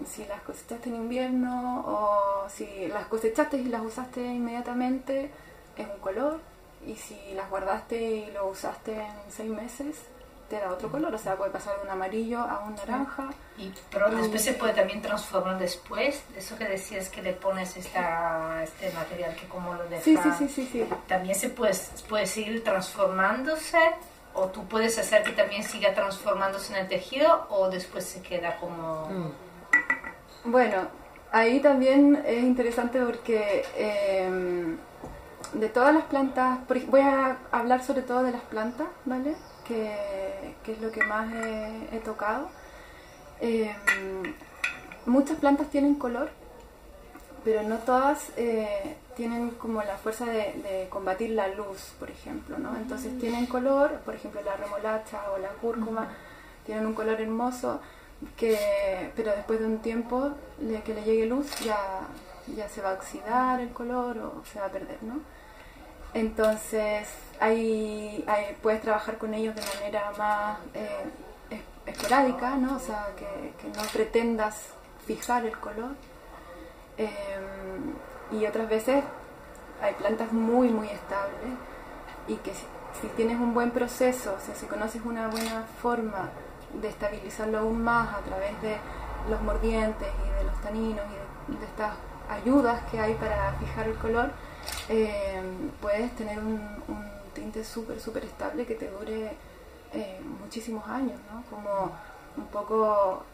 el- 0.00 0.06
si 0.06 0.26
las 0.26 0.42
cosechaste 0.42 0.90
en 0.90 0.96
invierno 0.96 1.84
o 1.86 2.48
si 2.50 2.88
las 2.88 3.06
cosechaste 3.06 3.56
y 3.56 3.64
las 3.64 3.80
usaste 3.82 4.20
inmediatamente 4.20 5.30
es 5.76 5.86
un 5.88 5.98
color 6.00 6.38
y 6.86 6.96
si 6.96 7.18
las 7.34 7.48
guardaste 7.48 7.96
y 7.98 8.30
lo 8.32 8.48
usaste 8.48 8.92
en 8.94 9.30
seis 9.30 9.50
meses 9.50 9.96
te 10.48 10.56
da 10.60 10.70
otro 10.70 10.90
color, 10.90 11.14
o 11.14 11.18
sea, 11.18 11.36
puede 11.36 11.50
pasar 11.50 11.76
de 11.76 11.82
un 11.82 11.90
amarillo 11.90 12.40
a 12.40 12.60
un 12.60 12.74
naranja. 12.74 13.30
Y, 13.58 13.72
pero 13.90 14.10
después 14.10 14.42
se 14.42 14.52
puede 14.54 14.72
también 14.74 15.02
transformar 15.02 15.58
después. 15.58 16.22
Eso 16.36 16.56
que 16.56 16.66
decías 16.66 17.08
que 17.08 17.22
le 17.22 17.32
pones 17.32 17.76
esta, 17.76 18.62
este 18.62 18.92
material 18.92 19.34
que 19.34 19.46
como 19.48 19.74
lo 19.74 19.88
deja. 19.88 20.02
Sí, 20.02 20.16
sí, 20.16 20.30
sí, 20.38 20.48
sí, 20.48 20.68
sí. 20.70 20.88
También 21.06 21.34
se 21.34 21.50
puede, 21.50 21.74
puede 22.08 22.26
seguir 22.26 22.62
transformándose 22.62 23.78
o 24.34 24.46
tú 24.46 24.66
puedes 24.68 24.98
hacer 24.98 25.22
que 25.22 25.32
también 25.32 25.62
siga 25.62 25.94
transformándose 25.94 26.74
en 26.74 26.80
el 26.80 26.88
tejido 26.88 27.46
o 27.50 27.68
después 27.70 28.04
se 28.04 28.22
queda 28.22 28.56
como... 28.56 29.08
Mm. 29.08 29.32
Bueno, 30.50 30.88
Ahí 31.32 31.60
también 31.60 32.22
es 32.26 32.42
interesante 32.42 32.98
porque 33.00 33.64
eh, 33.76 34.76
de 35.52 35.68
todas 35.68 35.94
las 35.94 36.04
plantas, 36.04 36.60
voy 36.88 37.00
a 37.00 37.36
hablar 37.50 37.82
sobre 37.82 38.02
todo 38.02 38.22
de 38.22 38.32
las 38.32 38.42
plantas, 38.42 38.86
¿vale? 39.04 39.34
Que, 39.66 40.54
que 40.64 40.72
es 40.72 40.80
lo 40.80 40.90
que 40.92 41.02
más 41.04 41.32
he, 41.32 41.88
he 41.96 41.98
tocado. 41.98 42.48
Eh, 43.40 43.74
muchas 45.06 45.38
plantas 45.38 45.68
tienen 45.70 45.94
color, 45.96 46.30
pero 47.44 47.62
no 47.62 47.78
todas 47.78 48.30
eh, 48.36 48.96
tienen 49.16 49.50
como 49.50 49.82
la 49.82 49.96
fuerza 49.96 50.24
de, 50.26 50.52
de 50.62 50.86
combatir 50.90 51.30
la 51.30 51.48
luz, 51.48 51.92
por 51.98 52.10
ejemplo, 52.10 52.58
¿no? 52.58 52.76
Entonces 52.76 53.18
tienen 53.18 53.46
color, 53.46 54.00
por 54.04 54.14
ejemplo 54.14 54.40
la 54.42 54.56
remolacha 54.56 55.30
o 55.32 55.38
la 55.38 55.48
cúrcuma, 55.50 56.08
tienen 56.64 56.86
un 56.86 56.94
color 56.94 57.20
hermoso, 57.20 57.80
que, 58.36 59.10
pero 59.14 59.32
después 59.32 59.60
de 59.60 59.66
un 59.66 59.78
tiempo 59.78 60.30
le- 60.60 60.82
que 60.82 60.94
le 60.94 61.02
llegue 61.02 61.26
luz 61.26 61.46
ya, 61.60 61.76
ya 62.56 62.68
se 62.68 62.80
va 62.82 62.90
a 62.90 62.94
oxidar 62.94 63.60
el 63.60 63.70
color 63.70 64.18
o 64.18 64.42
se 64.50 64.58
va 64.58 64.66
a 64.66 64.70
perder, 64.70 64.98
¿no? 65.02 65.20
Entonces, 66.16 67.06
hay, 67.40 68.24
hay- 68.26 68.56
puedes 68.62 68.80
trabajar 68.80 69.18
con 69.18 69.34
ellos 69.34 69.54
de 69.54 69.60
manera 69.74 70.12
más 70.16 70.58
eh, 70.72 71.04
es- 71.50 71.60
esporádica, 71.94 72.56
¿no? 72.56 72.76
O 72.76 72.78
sea, 72.78 73.08
que, 73.18 73.68
no 73.68 73.82
pretendas 73.92 74.68
fijar 75.06 75.44
el 75.44 75.58
color. 75.58 75.90
Eh, 76.96 77.10
y 78.32 78.46
otras 78.46 78.66
veces 78.70 79.04
hay 79.82 79.92
plantas 79.94 80.32
muy, 80.32 80.70
muy 80.70 80.88
estables 80.88 81.50
y 82.28 82.36
que 82.36 82.52
si, 82.54 83.06
tienes 83.14 83.36
un 83.36 83.52
buen 83.52 83.70
proceso, 83.70 84.34
o 84.38 84.40
sea, 84.40 84.54
si 84.54 84.64
conoces 84.64 85.02
una 85.04 85.28
buena 85.28 85.64
forma 85.82 86.30
de 86.80 86.88
estabilizarlo 86.88 87.58
aún 87.58 87.82
más 87.84 88.08
a 88.14 88.20
través 88.20 88.60
de 88.62 88.78
los 89.28 89.42
mordientes 89.42 90.08
y 90.26 90.38
de 90.38 90.44
los 90.44 90.58
taninos 90.62 91.04
y 91.48 91.56
de 91.56 91.66
estas 91.66 91.92
ayudas 92.30 92.80
que 92.90 92.98
hay 93.00 93.12
para 93.14 93.52
fijar 93.60 93.86
el 93.88 93.96
color, 93.98 94.30
eh, 94.88 95.40
puedes 95.80 96.10
tener 96.16 96.38
un, 96.38 96.60
un 96.88 97.04
tinte 97.34 97.62
súper, 97.64 98.00
súper 98.00 98.24
estable 98.24 98.64
que 98.66 98.74
te 98.74 98.88
dure 98.90 99.32
eh, 99.92 100.20
muchísimos 100.40 100.86
años, 100.88 101.18
¿no? 101.32 101.42
Como 101.50 101.92
un 102.36 102.46
poco 102.46 103.24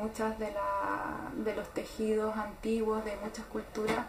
muchas 0.00 0.38
de, 0.38 0.50
la, 0.52 1.30
de 1.44 1.54
los 1.54 1.68
tejidos 1.70 2.36
antiguos 2.36 3.04
de 3.04 3.16
muchas 3.22 3.44
culturas 3.46 4.04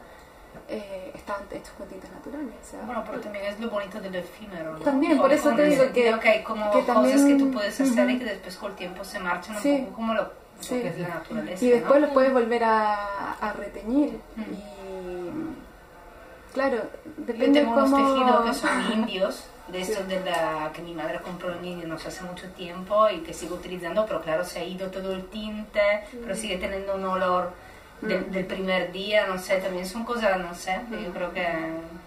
eh, 0.68 1.12
estaban 1.14 1.44
hechos 1.52 1.72
con 1.78 1.88
tintes 1.88 2.12
naturales. 2.12 2.54
o 2.62 2.72
sea, 2.72 2.82
Bueno, 2.86 3.04
pero 3.06 3.22
también 3.22 3.46
es 3.46 3.60
lo 3.60 3.70
bonito 3.70 4.00
del 4.02 4.16
efímero, 4.16 4.74
¿no? 4.74 4.80
También, 4.80 5.18
por 5.18 5.32
eso 5.32 5.52
te 5.56 5.64
digo 5.64 5.84
que- 5.94 6.10
hay 6.30 6.44
como 6.44 6.66
que 6.72 6.80
cosas 6.80 6.96
también- 6.96 7.28
que 7.28 7.36
tú 7.44 7.52
puedes 7.52 7.80
hacer 7.80 8.10
y 8.10 8.16
Ujú. 8.16 8.20
que 8.20 8.26
después 8.32 8.58
con 8.58 8.72
el 8.72 8.78
tiempo 8.78 9.04
se 9.04 9.20
marchan 9.20 9.56
un 9.56 9.62
Sí. 9.62 9.78
poco 9.86 9.96
como 9.96 10.14
lo, 10.14 10.24
lo 10.24 10.30
Sí. 10.60 10.82
que 10.82 10.88
es 10.90 11.00
la 11.00 11.08
naturaleza, 11.10 11.64
Y 11.66 11.70
después 11.70 11.94
¿no? 12.02 12.06
los 12.08 12.10
puedes 12.14 12.34
volver 12.34 12.64
a, 12.64 13.34
a 13.34 13.54
reteñir. 13.54 14.20
Y 14.38 14.42
claro, 16.54 16.78
Yo 16.78 17.12
depende 17.26 17.60
tengo 17.62 17.74
cómo... 17.76 17.96
unos 17.96 18.16
tejidos 18.16 18.46
que 18.46 18.54
son 18.54 18.92
indios, 18.94 19.44
de 19.68 19.82
estos 19.82 20.08
de 20.08 20.20
la, 20.20 20.72
que 20.74 20.82
mi 20.82 20.94
madre 20.94 21.20
compró 21.22 21.54
en 21.56 21.64
India 21.64 21.88
no 21.88 21.98
sé, 21.98 22.10
hace 22.10 22.24
mucho 22.24 22.50
tiempo 22.52 23.10
y 23.10 23.20
que 23.22 23.34
sigo 23.34 23.56
utilizando, 23.56 24.06
pero 24.06 24.22
claro, 24.22 24.44
se 24.44 24.60
ha 24.60 24.64
ido 24.66 24.90
todo 24.92 25.14
el 25.14 25.26
tinte, 25.28 26.04
pero 26.22 26.36
sigue 26.36 26.58
teniendo 26.58 26.96
un 26.96 27.06
olor 27.06 27.52
del, 28.02 28.26
Mm. 28.26 28.32
del 28.32 28.46
primer 28.48 28.92
día, 28.92 29.28
no 29.28 29.38
sé, 29.38 29.58
también 29.58 29.86
son 29.86 30.04
cosas, 30.04 30.38
no 30.40 30.54
sé, 30.56 30.82
que 30.90 31.04
yo 31.04 31.12
creo 31.14 31.32
que, 31.32 31.48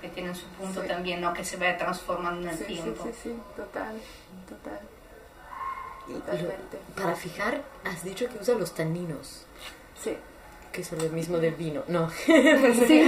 que 0.00 0.08
tienen 0.08 0.34
su 0.34 0.44
punto 0.48 0.82
Sí. 0.82 0.88
también, 0.88 1.20
¿no? 1.20 1.32
Que 1.32 1.44
se 1.44 1.56
vaya 1.56 1.78
transformando 1.78 2.42
en 2.42 2.48
el 2.48 2.58
Sí, 2.58 2.64
sí, 2.66 2.74
tiempo. 2.82 3.04
sí, 3.04 3.10
sí, 3.22 3.36
total, 3.56 3.96
total. 4.48 4.80
Lo- 6.08 6.18
Totalmente. 6.18 6.78
para 6.96 7.14
fijar, 7.14 7.62
has 7.84 8.04
dicho 8.04 8.28
que 8.28 8.38
usa 8.38 8.56
los 8.56 8.74
taninos, 8.74 9.46
Sí. 9.98 10.16
Que 10.74 10.82
son 10.84 11.00
el 11.00 11.12
mismo 11.12 11.38
del 11.38 11.54
vino. 11.54 11.82
No. 11.88 12.10
Sí, 12.26 13.02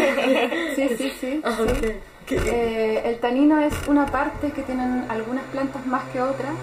sí, 0.77 0.89
sí, 0.97 1.11
sí. 1.21 1.41
Ah, 1.45 1.55
sí. 1.57 1.63
ok. 1.63 1.93
¿Qué- 2.27 2.37
Eh, 2.37 3.03
el 3.11 3.19
tanino 3.19 3.59
es 3.61 3.75
una 3.89 4.07
parte 4.07 4.51
que 4.53 4.63
tienen 4.63 5.05
algunas 5.11 5.45
plantas 5.47 5.85
más 5.87 6.05
que 6.13 6.21
otras 6.21 6.55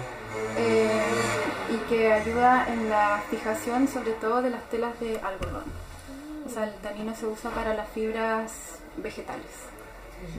eh, 0.58 0.90
y 1.74 1.76
que 1.88 2.12
ayuda 2.12 2.66
en 2.68 2.88
la 2.90 3.22
fijación 3.30 3.86
sobre 3.88 4.12
todo 4.12 4.42
de 4.42 4.50
las 4.50 4.62
telas 4.70 4.98
de 5.00 5.18
algodón. 5.20 5.64
O 6.46 6.50
sea, 6.50 6.64
el 6.64 6.74
tanino 6.86 7.14
se 7.14 7.26
usa 7.26 7.50
para 7.50 7.72
las 7.74 7.88
fibras 7.90 8.78
vegetales, 8.98 9.52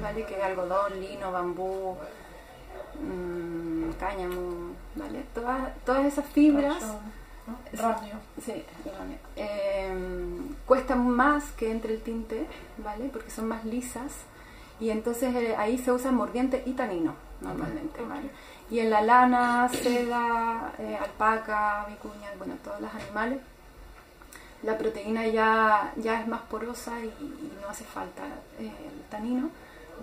¿vale? 0.01 0.23
Que 0.25 0.35
es 0.37 0.43
algodón, 0.43 0.99
lino, 1.01 1.31
bambú, 1.31 1.97
mm, 3.01 3.91
cáñamo, 3.99 4.73
¿vale? 4.95 5.23
Todas 5.85 6.05
esas 6.05 6.25
fibras... 6.27 6.83
¿no? 7.47 7.57
Radio. 7.79 8.15
Sí, 8.43 8.63
erróneo. 8.85 9.17
Eh, 9.35 9.93
cuestan 10.65 11.07
más 11.07 11.51
que 11.51 11.71
entre 11.71 11.93
el 11.93 12.01
tinte, 12.01 12.45
¿vale? 12.77 13.09
Porque 13.11 13.29
son 13.29 13.47
más 13.47 13.65
lisas. 13.65 14.11
Y 14.79 14.89
entonces 14.89 15.33
eh, 15.35 15.55
ahí 15.57 15.77
se 15.77 15.91
usa 15.91 16.11
mordiente 16.11 16.61
y 16.65 16.73
tanino, 16.73 17.15
normalmente, 17.39 18.01
¿vale? 18.01 18.29
Y 18.69 18.79
en 18.79 18.89
la 18.89 19.01
lana, 19.01 19.69
seda, 19.69 20.73
eh, 20.79 20.97
alpaca, 21.01 21.85
vicuña, 21.87 22.29
bueno, 22.37 22.55
todos 22.63 22.81
los 22.81 22.93
animales, 22.93 23.39
la 24.63 24.77
proteína 24.77 25.27
ya, 25.27 25.93
ya 25.95 26.19
es 26.19 26.27
más 26.27 26.41
porosa 26.41 26.99
y, 26.99 27.05
y 27.05 27.57
no 27.61 27.69
hace 27.69 27.85
falta 27.85 28.23
eh, 28.59 28.71
el 28.87 29.01
tanino, 29.09 29.49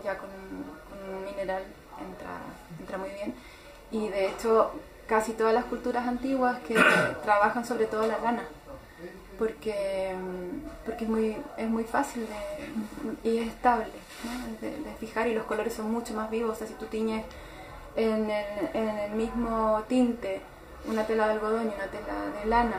ya 0.05 0.17
con, 0.17 0.31
con 0.31 1.17
un 1.17 1.25
mineral 1.25 1.65
entra, 2.01 2.39
entra 2.79 2.99
muy 2.99 3.11
bien. 3.11 3.35
Y 3.91 4.09
de 4.09 4.29
hecho, 4.29 4.73
casi 5.13 5.33
todas 5.35 5.53
las 5.53 5.67
culturas 5.67 6.09
antiguas 6.09 6.59
que 6.67 6.75
trabajan 7.23 7.67
sobre 7.67 7.85
todo 7.85 8.07
la 8.07 8.17
lana, 8.19 8.45
porque, 9.39 10.15
mm, 10.17 10.87
porque 10.87 11.05
es, 11.05 11.11
muy, 11.11 11.37
es 11.59 11.69
muy 11.69 11.85
fácil 11.85 12.27
de, 12.27 13.31
y 13.31 13.39
es 13.43 13.49
estable 13.49 13.93
¿no? 14.25 14.57
de, 14.67 14.71
de 14.79 14.95
fijar 14.99 15.27
y 15.27 15.35
los 15.35 15.45
colores 15.45 15.75
son 15.75 15.91
mucho 15.93 16.15
más 16.15 16.31
vivos. 16.31 16.53
O 16.53 16.55
sea, 16.55 16.67
si 16.67 16.73
tú 16.75 16.87
tiñes 16.87 17.25
en 17.95 18.31
el, 18.31 18.71
en 18.73 18.89
el 19.05 19.11
mismo 19.13 19.83
tinte 19.87 20.41
una 20.87 21.05
tela 21.07 21.27
de 21.27 21.33
algodón 21.35 21.65
y 21.71 21.75
una 21.75 21.89
tela 21.97 22.41
de 22.41 22.47
lana, 22.49 22.77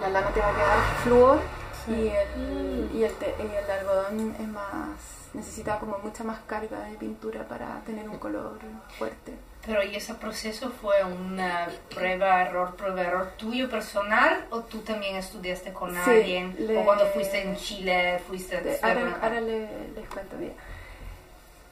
la 0.00 0.08
lana 0.08 0.28
te 0.34 0.40
va 0.40 0.48
a 0.48 0.54
quedar 0.54 0.78
flúor 1.04 1.38
y, 1.86 2.08
el, 2.08 2.90
y, 2.92 3.04
el 3.04 3.12
te- 3.14 3.36
y 3.38 3.54
el 3.64 3.70
algodón 3.70 4.34
es 4.40 4.48
más 4.48 4.98
necesita 5.32 5.78
como 5.78 5.98
mucha 5.98 6.24
más 6.24 6.38
carga 6.46 6.80
de 6.80 6.96
pintura 6.96 7.44
para 7.46 7.80
tener 7.86 8.08
un 8.08 8.18
color 8.18 8.58
fuerte. 8.98 9.32
Pero 9.66 9.82
¿y 9.82 9.96
ese 9.96 10.12
proceso 10.14 10.70
fue 10.82 11.02
una 11.04 11.68
prueba, 11.94 12.42
error, 12.42 12.76
prueba, 12.76 13.00
error 13.02 13.32
tuyo 13.38 13.70
personal 13.70 14.46
o 14.50 14.60
tú 14.60 14.80
también 14.80 15.16
estudiaste 15.16 15.72
con 15.72 15.92
Sí, 15.94 15.98
alguien? 16.10 16.54
le- 16.58 16.76
O 16.78 16.84
cuando 16.84 17.06
fuiste 17.06 17.40
en 17.42 17.56
Chile, 17.56 18.20
fuiste... 18.28 18.60
De- 18.60 18.78
ahora, 18.82 19.18
ahora 19.22 19.40
le- 19.40 19.88
les 19.94 20.08
cuento 20.08 20.36
bien. 20.36 20.52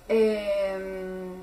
Eh, 0.08 1.34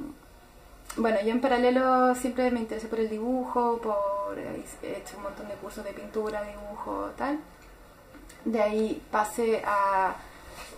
bueno, 0.98 1.22
yo 1.22 1.29
en 1.29 1.41
paralelo 1.41 2.15
siempre 2.15 2.50
me 2.51 2.60
interesé 2.60 2.88
por 2.88 3.00
el 3.00 3.10
dibujo, 3.10 3.79
por 3.82 4.38
he 4.39 4.98
hecho 4.98 5.18
un 5.18 5.24
montón 5.24 5.48
de 5.48 5.53
cursos 5.56 5.84
de 5.84 5.91
pintura, 5.94 6.44
dibujo, 6.44 7.12
tal. 7.18 7.39
De 8.46 8.62
ahí 8.62 9.01
pasé 9.12 9.62
a 9.65 10.15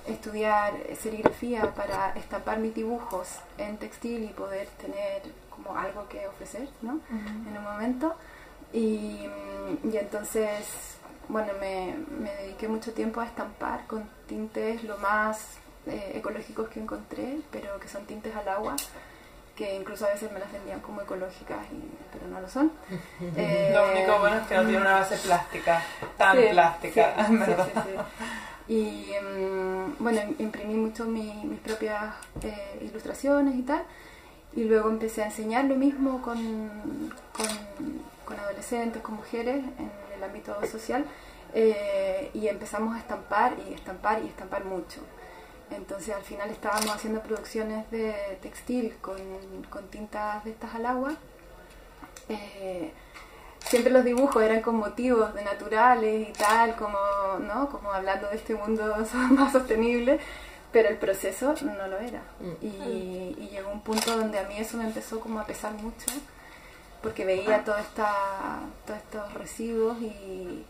estudiar 0.08 0.74
serigrafía 1.00 1.74
para 1.76 2.12
estampar 2.16 2.58
mis 2.60 2.74
dibujos 2.74 3.30
en 3.58 3.78
textil 3.78 4.24
y 4.24 4.28
poder 4.28 4.68
tener 4.80 5.22
como 5.64 5.78
algo 5.78 6.08
que 6.08 6.28
ofrecer, 6.28 6.68
¿no? 6.82 7.00
En 7.10 7.58
un 7.58 7.64
momento. 7.64 8.16
Y, 8.74 9.28
y 9.84 9.98
entonces, 9.98 10.98
bueno, 11.28 11.54
me, 11.60 11.96
me 12.20 12.32
dediqué 12.36 12.68
mucho 12.68 12.94
tiempo 12.94 13.20
a 13.22 13.26
estampar 13.26 13.86
con 13.88 14.04
tintes 14.28 14.84
lo 14.84 14.98
más 14.98 15.58
eh, 15.88 16.14
ecológicos 16.16 16.70
que 16.70 16.80
encontré, 16.80 17.40
pero 17.52 17.80
que 17.80 17.88
son 17.88 18.06
tintes 18.06 18.36
al 18.36 18.48
agua, 18.48 18.76
que 19.56 19.76
incluso 19.76 20.06
a 20.06 20.10
veces 20.10 20.32
me 20.32 20.40
las 20.40 20.52
vendían 20.52 20.80
como 20.80 21.02
ecológicas, 21.02 21.60
y- 21.72 21.92
pero 22.14 22.28
no 22.28 22.40
lo 22.40 22.48
son. 22.50 22.72
Eh, 23.36 23.72
Lo 23.74 23.92
único 23.92 24.20
bueno 24.20 24.38
es 24.38 24.48
que 24.48 24.56
no 24.56 24.64
tiene 24.64 24.82
una 24.82 24.94
base 25.00 25.18
plástica, 25.18 25.82
tan 26.18 26.38
Sí, 26.38 26.44
plástica, 26.52 27.26
sí, 27.28 27.36
verdad. 27.38 27.68
sí. 27.86 28.74
Y 28.74 29.12
mm, 29.22 29.96
bueno, 30.00 30.22
imprimí 30.40 30.76
mucho 30.76 31.06
mi- 31.06 31.44
mis 31.46 31.60
propias 31.60 32.14
eh, 32.42 32.80
ilustraciones 32.90 33.56
y 33.56 33.64
tal. 33.64 33.84
Y 34.56 34.66
luego 34.66 34.90
empecé 34.90 35.24
a 35.24 35.26
enseñar 35.26 35.66
lo 35.66 35.76
mismo 35.76 36.22
con, 36.22 37.14
con, 38.26 38.40
adolescentes, 38.40 39.02
con 39.02 39.16
mujeres 39.16 39.64
en 39.78 39.92
el 40.16 40.24
ámbito 40.24 40.56
social. 40.66 41.06
eh, 41.54 42.30
y 42.34 42.48
empezamos 42.48 42.96
a 42.96 43.00
estampar 43.00 43.56
y 43.68 43.74
estampar 43.74 44.24
y 44.24 44.28
estampar 44.28 44.64
mucho. 44.66 45.02
Entonces 45.72 46.14
al 46.14 46.24
final 46.24 46.50
estábamos 46.50 46.92
haciendo 46.92 47.22
producciones 47.22 47.90
de 47.92 48.14
textil 48.42 48.94
con, 49.02 49.18
con 49.70 49.88
tintas 49.88 50.44
de 50.44 50.52
estas 50.52 50.76
al 50.76 50.86
agua. 50.86 51.14
Eh, 52.28 52.92
siempre 53.60 53.92
los 53.92 54.04
dibujos 54.04 54.44
eran 54.44 54.62
con 54.62 54.76
motivos 54.76 55.34
de 55.34 55.44
naturales 55.44 56.30
y 56.30 56.34
tal, 56.34 56.76
como, 56.76 56.98
¿no? 57.40 57.70
como 57.70 57.92
hablando 57.92 58.28
de 58.30 58.36
este 58.36 58.56
mundo 58.56 58.96
más 59.32 59.54
sostenible, 59.54 60.20
pero 60.72 60.90
el 60.90 60.98
proceso 60.98 61.54
no 61.62 61.88
lo 61.88 61.98
era. 61.98 62.22
Mm. 62.40 62.66
Y, 62.66 63.36
y 63.40 63.50
llegó 63.52 63.72
un 63.72 63.82
punto 63.82 64.16
donde 64.16 64.40
a 64.40 64.44
mí 64.44 64.56
eso 64.58 64.78
me 64.78 64.86
empezó 64.86 65.20
como 65.20 65.40
a 65.40 65.46
pesar 65.46 65.74
mucho, 65.74 66.12
porque 67.02 67.26
veía 67.26 67.64
toda 67.64 67.82
esta, 67.82 68.60
todos 68.86 69.00
estos 69.00 69.34
residuos 69.34 70.00
y, 70.02 70.66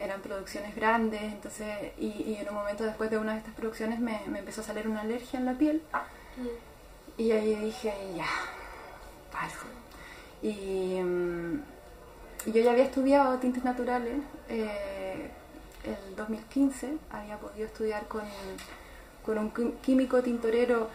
eran 0.00 0.20
producciones 0.20 0.76
grandes, 0.76 1.20
entonces, 1.20 1.66
y, 1.98 2.06
y 2.06 2.38
en 2.40 2.48
un 2.50 2.54
momento 2.54 2.84
después 2.84 3.10
de 3.10 3.18
una 3.18 3.32
de 3.32 3.38
estas 3.38 3.54
producciones 3.54 3.98
me, 3.98 4.20
me 4.28 4.38
empezó 4.38 4.60
a 4.60 4.64
salir 4.64 4.86
una 4.86 5.00
alergia 5.00 5.40
en 5.40 5.46
la 5.46 5.54
piel. 5.54 5.82
Y 7.16 7.32
ahí 7.32 7.56
dije, 7.56 7.92
ya, 8.16 8.28
paro. 9.32 9.52
Y, 10.40 11.02
mm, 11.02 11.62
y 12.46 12.52
yo 12.52 12.62
ya 12.62 12.70
había 12.70 12.84
estudiado 12.84 13.38
tintes 13.38 13.64
naturales. 13.64 14.18
eh, 14.48 15.30
el 15.84 16.16
2015 16.16 16.96
había 17.10 17.38
podido 17.38 17.66
estudiar 17.66 18.06
con, 18.06 18.22
con 19.28 19.36
un 19.38 19.52
quí- 19.52 19.74
químico 19.82 20.22
tintorero 20.22 20.88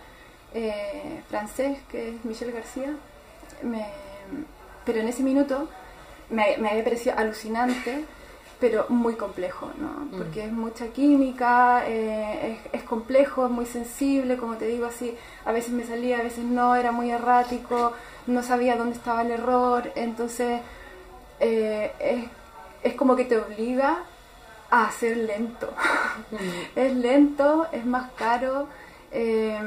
eh, 0.55 1.21
francés 1.29 1.77
que 1.87 2.09
es 2.15 2.25
Michel 2.25 2.51
García. 2.51 2.91
Me- 3.61 3.85
pero 4.85 5.01
en 5.01 5.07
ese 5.07 5.21
minuto 5.21 5.69
me, 6.31 6.57
me 6.57 6.69
había 6.71 6.83
parecido 6.83 7.15
alucinante, 7.15 8.05
pero 8.59 8.87
muy 8.89 9.13
complejo, 9.13 9.69
¿no? 9.77 10.17
Porque 10.17 10.45
es 10.45 10.51
mucha 10.51 10.87
química, 10.87 11.83
eh, 11.87 12.57
es, 12.73 12.81
es 12.81 12.83
complejo, 12.87 13.45
es 13.45 13.51
muy 13.51 13.67
sensible, 13.67 14.35
como 14.37 14.55
te 14.55 14.65
digo 14.65 14.87
así, 14.87 15.15
a 15.45 15.51
veces 15.51 15.71
me 15.73 15.83
salía, 15.85 16.17
a 16.19 16.23
veces 16.23 16.43
no, 16.43 16.75
era 16.75 16.91
muy 16.91 17.11
errático, 17.11 17.93
no 18.25 18.41
sabía 18.41 18.75
dónde 18.77 18.95
estaba 18.95 19.21
el 19.21 19.29
error, 19.31 19.91
entonces 19.95 20.59
eh, 21.39 21.91
es, 21.99 22.25
es 22.91 22.95
como 22.95 23.15
que 23.15 23.25
te 23.25 23.37
obliga 23.37 23.99
a 24.71 24.91
ser 24.91 25.17
lento. 25.17 25.71
es 26.75 26.95
lento, 26.95 27.67
es 27.71 27.85
más 27.85 28.11
caro, 28.13 28.67
eh, 29.11 29.57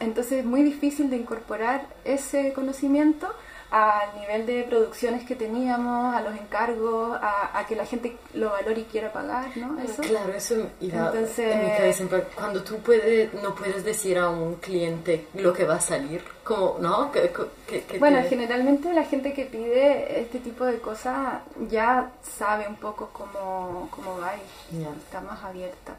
entonces 0.00 0.40
es 0.40 0.44
muy 0.44 0.62
difícil 0.62 1.10
de 1.10 1.16
incorporar 1.16 1.86
ese 2.04 2.52
conocimiento 2.52 3.28
al 3.72 4.18
nivel 4.20 4.46
de 4.46 4.64
producciones 4.64 5.24
que 5.24 5.36
teníamos, 5.36 6.14
a 6.14 6.20
los 6.22 6.34
encargos, 6.36 7.16
a, 7.22 7.56
a 7.56 7.66
que 7.66 7.76
la 7.76 7.86
gente 7.86 8.16
lo 8.34 8.50
valore 8.50 8.80
y 8.80 8.84
quiera 8.84 9.12
pagar, 9.12 9.56
¿no? 9.56 9.78
Eso. 9.80 10.02
Claro, 10.02 10.32
eso 10.32 10.54
iba 10.80 11.06
Entonces- 11.06 11.38
en 11.54 11.64
mi 11.64 11.70
cabeza. 11.76 12.04
Cuando 12.34 12.64
tú 12.64 12.78
puedes, 12.78 13.32
no 13.34 13.54
puedes 13.54 13.84
decir 13.84 14.18
a 14.18 14.28
un 14.28 14.56
cliente 14.56 15.26
lo 15.34 15.52
que 15.52 15.64
va 15.64 15.76
a 15.76 15.80
salir, 15.80 16.22
como, 16.42 16.78
¿no? 16.80 17.12
Que, 17.12 17.30
que- 17.68 17.82
que 17.84 17.98
Bueno, 17.98 18.20
te- 18.22 18.28
generalmente 18.30 18.92
la 18.92 19.04
gente 19.04 19.32
que 19.32 19.44
pide 19.44 20.20
este 20.20 20.40
tipo 20.40 20.64
de 20.64 20.80
cosas 20.80 21.40
ya 21.68 22.10
sabe 22.22 22.66
un 22.66 22.76
poco 22.76 23.10
cómo, 23.12 23.86
cómo 23.92 24.18
va 24.18 24.32
y 24.72 24.82
Ya. 24.82 24.88
está 24.98 25.20
más 25.20 25.44
abierta. 25.44 25.94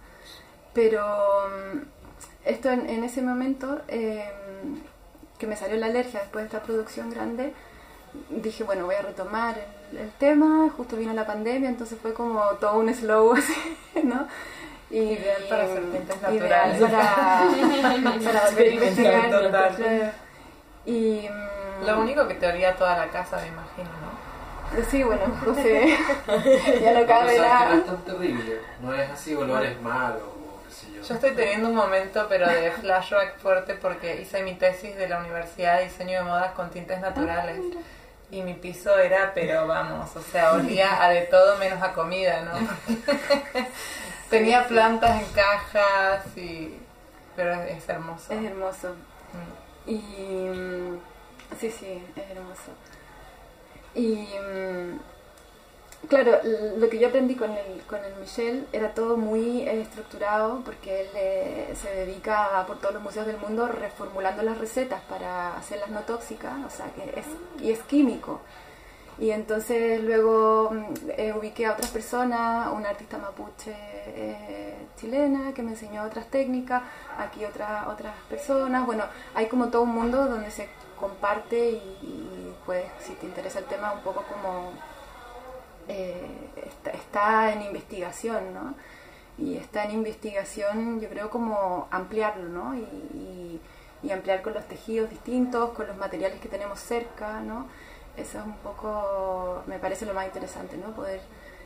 Pero 0.74 1.02
mm, 1.48 1.78
esto 2.46 2.70
en, 2.70 2.90
en 2.90 3.04
ese 3.06 3.22
momento 3.22 3.82
eh, 3.88 4.26
que 5.42 5.48
me 5.48 5.56
salió 5.56 5.76
la 5.78 5.88
alergia 5.88 6.20
después 6.20 6.44
de 6.44 6.48
esta 6.56 6.62
producción 6.62 7.10
grande, 7.10 7.52
dije, 8.30 8.64
bueno, 8.64 8.86
voy 8.86 8.94
a 8.94 9.02
retomar 9.02 9.56
el, 9.92 9.98
el 9.98 10.12
tema, 10.12 10.70
justo 10.78 10.96
vino 10.96 11.12
la 11.14 11.26
pandemia, 11.26 11.68
entonces 11.68 11.98
fue 12.00 12.14
como 12.14 12.40
todo 12.60 12.78
un 12.80 12.94
slow 12.94 13.34
así, 13.38 13.56
¿no? 14.04 14.28
Y, 14.92 15.00
Ideal 15.00 15.44
para 15.50 15.66
ideal 15.66 16.08
naturales. 16.22 16.80
para, 16.80 17.48
para 18.24 18.46
volver 18.52 18.74
investigar. 18.74 20.14
Y 20.86 21.28
mm, 21.28 21.86
Lo 21.88 22.00
único 22.02 22.28
que 22.28 22.36
te 22.36 22.48
olía 22.48 22.76
toda 22.76 22.98
la 22.98 23.08
casa, 23.08 23.38
me 23.38 23.48
imagino, 23.48 23.90
¿no? 24.00 24.84
sí, 24.90 25.02
bueno, 25.04 25.24
José 25.44 25.98
ya 26.82 26.92
lo 26.94 27.00
No, 27.02 27.08
cabe 27.08 27.36
no 27.38 27.42
la... 27.44 27.74
es 27.76 28.06
terrible. 28.06 28.60
No 28.82 28.94
es 28.94 29.10
así 29.10 29.34
olores 29.36 29.82
malos 29.82 30.22
o 30.22 30.41
qué 30.72 30.76
sé 30.76 30.94
yo. 30.94 31.02
Yo 31.02 31.16
estoy 31.16 31.32
teniendo 31.32 31.70
un 31.70 31.76
momento, 31.76 32.26
pero 32.30 32.48
de 32.48 32.72
flashback 32.82 33.38
fuerte, 33.40 33.76
porque 33.76 34.22
hice 34.22 34.44
mi 34.44 34.56
tesis 34.56 34.96
de 34.96 35.08
la 35.08 35.20
Universidad 35.20 35.78
de 35.78 35.86
Diseño 35.86 36.20
de 36.20 36.24
Modas 36.24 36.52
con 36.54 36.70
tintes 36.70 37.00
naturales. 37.00 37.60
Y 38.32 38.44
mi 38.44 38.54
piso 38.54 38.98
era, 38.98 39.34
pero 39.34 39.68
vamos, 39.68 40.16
o 40.16 40.22
sea, 40.22 40.54
olía 40.54 41.04
a 41.04 41.10
de 41.10 41.24
todo 41.24 41.58
menos 41.58 41.82
a 41.84 41.92
comida, 41.92 42.42
¿no? 42.44 42.96
Tenía 44.30 44.66
plantas 44.68 45.22
en 45.22 45.28
cajas 45.34 46.38
y... 46.38 46.78
Pero 47.36 47.54
es, 47.54 47.78
es 47.78 47.90
hermoso. 47.90 48.34
Es 48.34 48.44
hermoso. 48.46 48.96
Mm. 49.34 49.90
Y 49.90 49.98
mm, 49.98 51.00
sí, 51.60 51.72
sí, 51.72 52.06
es 52.16 52.32
hermoso. 52.32 52.72
Y 53.94 54.16
mm, 54.16 55.00
claro, 56.08 56.40
lo 56.78 56.90
que 56.90 57.00
yo 57.00 57.08
aprendí 57.08 57.36
con 57.36 57.52
el, 57.52 57.82
con 57.88 58.04
el 58.04 58.16
Michel 58.16 58.68
era 58.72 58.94
todo 58.94 59.18
muy 59.18 59.68
estructurado 59.68 60.62
porque 60.66 61.02
él 61.02 61.08
eh, 61.16 61.74
se 61.76 61.90
dedica 61.94 62.64
por 62.68 62.80
todos 62.80 62.94
los 62.94 63.04
museos 63.04 63.26
del 63.26 63.38
mundo 63.38 63.68
reformulando 63.68 64.44
las 64.44 64.58
recetas 64.58 65.02
para 65.02 65.58
hacerlas 65.58 65.90
no 65.90 66.02
tóxicas, 66.02 66.54
o 66.66 66.70
sea, 66.70 66.88
que 66.94 67.20
es, 67.20 67.26
y 67.62 67.72
es 67.72 67.80
químico. 67.84 68.42
Y 69.20 69.32
entonces 69.32 70.02
luego 70.04 70.72
mm, 70.72 71.10
eh, 71.18 71.34
ubiqué 71.38 71.66
a 71.66 71.74
otras 71.74 71.92
personas, 71.92 72.72
una 72.74 72.90
artista 72.90 73.18
mapuche 73.18 73.72
eh, 73.74 74.76
chilena 74.98 75.54
que 75.54 75.62
me 75.62 75.72
enseñó 75.72 76.04
otras 76.04 76.28
técnicas, 76.28 76.82
aquí 77.18 77.46
otra, 77.46 77.88
otras 77.90 78.16
personas. 78.30 78.86
Bueno, 78.86 79.04
hay 79.36 79.48
como 79.48 79.70
todo 79.70 79.84
un 79.84 79.94
mundo 79.94 80.26
donde 80.28 80.50
se 80.50 80.68
comparte 81.00 81.70
y, 81.70 81.76
y, 82.02 82.56
pues 82.66 82.86
si 83.00 83.14
te 83.14 83.26
interesa 83.26 83.60
el 83.60 83.66
tema 83.66 83.92
un 83.94 84.02
poco 84.02 84.24
como 84.24 84.72
eh, 85.92 86.16
está, 86.68 86.92
está 86.92 87.52
en 87.52 87.64
investigación, 87.64 88.54
¿no? 88.54 88.76
Y 89.38 89.58
está 89.58 89.84
en 89.84 89.92
investigación, 89.92 91.02
yo 91.02 91.10
creo, 91.10 91.30
como 91.30 91.88
ampliarlo, 91.92 92.48
¿no? 92.50 92.76
Y, 92.76 93.60
ampliar 94.12 94.42
con 94.42 94.54
los 94.54 94.68
tejidos 94.68 95.10
distintos, 95.10 95.70
con 95.70 95.88
los 95.88 95.96
materiales 95.96 96.42
que 96.42 96.50
tenemos 96.50 96.80
cerca, 96.80 97.40
¿no? 97.40 97.68
Eso 98.18 98.40
es 98.40 98.46
un 98.46 98.58
poco, 98.58 99.64
me 99.68 99.80
parece 99.80 100.06
lo 100.06 100.14
más 100.14 100.26
interesante, 100.26 100.76
¿no? 100.76 100.94
Poder 100.94 101.22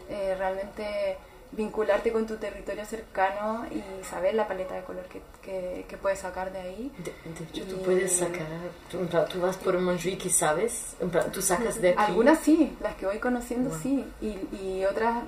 eh, 0.09 0.35
realmente 0.37 1.17
vincularte 1.51 2.11
con 2.11 2.25
tu 2.27 2.35
territorio 2.37 2.83
cercano 2.85 3.65
y 3.71 3.81
saber 4.03 4.35
la 4.35 4.47
paleta 4.47 4.75
de 4.75 4.83
color 4.83 5.05
que, 5.05 5.21
que, 5.41 5.85
que 5.87 5.97
puedes 5.97 6.19
sacar 6.19 6.51
de 6.51 6.59
ahí. 6.59 6.91
De, 6.97 7.13
de 7.29 7.43
hecho, 7.45 7.63
tú 7.65 7.75
Y- 7.81 7.85
puedes 7.85 8.17
sacar, 8.17 8.47
tú, 8.91 9.05
tú 9.31 9.39
vas 9.41 9.55
por 9.57 9.79
Montjuic 9.79 10.25
y 10.25 10.29
sabes, 10.29 10.95
tú 11.31 11.41
sacas 11.41 11.79
de 11.81 11.89
aquí. 11.91 11.99
Algunas 12.01 12.39
sí, 12.39 12.75
las 12.81 12.95
que 12.95 13.05
voy 13.05 13.19
conociendo 13.19 13.69
Bueno. 13.69 13.83
sí, 13.83 14.05
y, 14.21 14.55
y 14.57 14.85
otras 14.85 15.23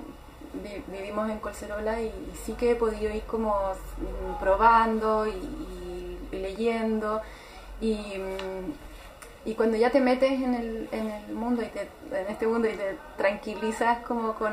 vi- 0.62 0.82
vivimos 0.98 1.30
en 1.30 1.38
Colcerola 1.38 2.00
y, 2.02 2.06
y 2.06 2.32
sí 2.44 2.52
que 2.54 2.72
he 2.72 2.74
podido 2.74 3.10
ir 3.14 3.22
como 3.22 3.54
probando 4.40 5.26
y, 5.26 6.18
leyendo 6.36 7.22
y, 7.80 8.04
y 9.44 9.54
cuando 9.54 9.76
ya 9.78 9.90
te 9.90 10.00
metes 10.00 10.32
en 10.32 10.54
el, 10.54 10.88
en 10.92 11.08
el 11.10 11.32
mundo 11.32 11.62
y 11.62 11.66
te, 11.66 11.88
en 12.14 12.26
este 12.28 12.46
mundo 12.46 12.68
y 12.68 12.72
te 12.74 12.96
tranquilizas 13.16 14.00
como 14.06 14.34
con 14.34 14.52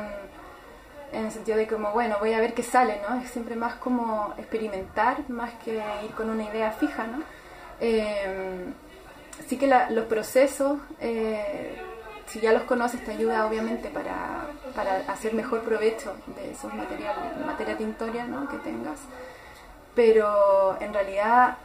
en 1.11 1.25
el 1.25 1.31
sentido 1.31 1.57
de 1.57 1.67
como 1.67 1.91
bueno 1.91 2.17
voy 2.19 2.33
a 2.33 2.39
ver 2.39 2.53
qué 2.53 2.63
sale 2.63 2.99
no 3.07 3.19
es 3.21 3.29
siempre 3.31 3.55
más 3.55 3.75
como 3.75 4.33
experimentar 4.37 5.29
más 5.29 5.51
que 5.63 5.75
ir 6.03 6.11
con 6.17 6.29
una 6.29 6.43
idea 6.43 6.71
fija 6.71 7.05
no 7.07 7.23
Eh, 7.81 8.65
sí 9.47 9.57
que 9.57 9.67
la- 9.67 9.89
los 9.89 10.05
procesos, 10.05 10.79
eh, 11.01 11.75
si 12.27 12.39
ya 12.39 12.53
los 12.53 12.63
conoces, 12.63 13.03
te 13.03 13.11
ayuda 13.11 13.45
obviamente 13.45 13.89
para, 13.89 14.47
para 14.73 14.91
hacer 15.11 15.33
mejor 15.33 15.61
provecho 15.63 16.15
de 16.37 16.51
esos 16.51 16.73
materiales, 16.73 17.35
materia 17.45 17.75
tintoria 17.77 18.25
¿no? 18.25 18.47
que 18.47 18.57
tengas. 18.59 18.99
Pero 19.93 20.77
en 20.79 20.93
realidad, 20.93 21.57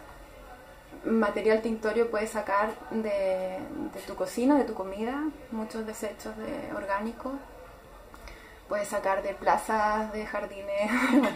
material 1.04 1.62
tintorio 1.62 2.10
puedes 2.10 2.30
sacar 2.30 2.70
de, 2.90 3.58
de 3.94 4.00
tu 4.06 4.14
cocina, 4.16 4.56
de 4.58 4.64
tu 4.64 4.74
comida, 4.74 5.14
muchos 5.52 5.86
desechos 5.86 6.36
de 6.36 6.72
orgánicos. 6.76 7.32
Puedes 8.70 8.88
sacar 8.88 9.20
de 9.22 9.34
plazas, 9.34 10.10
de 10.12 10.24
jardines. 10.24 10.90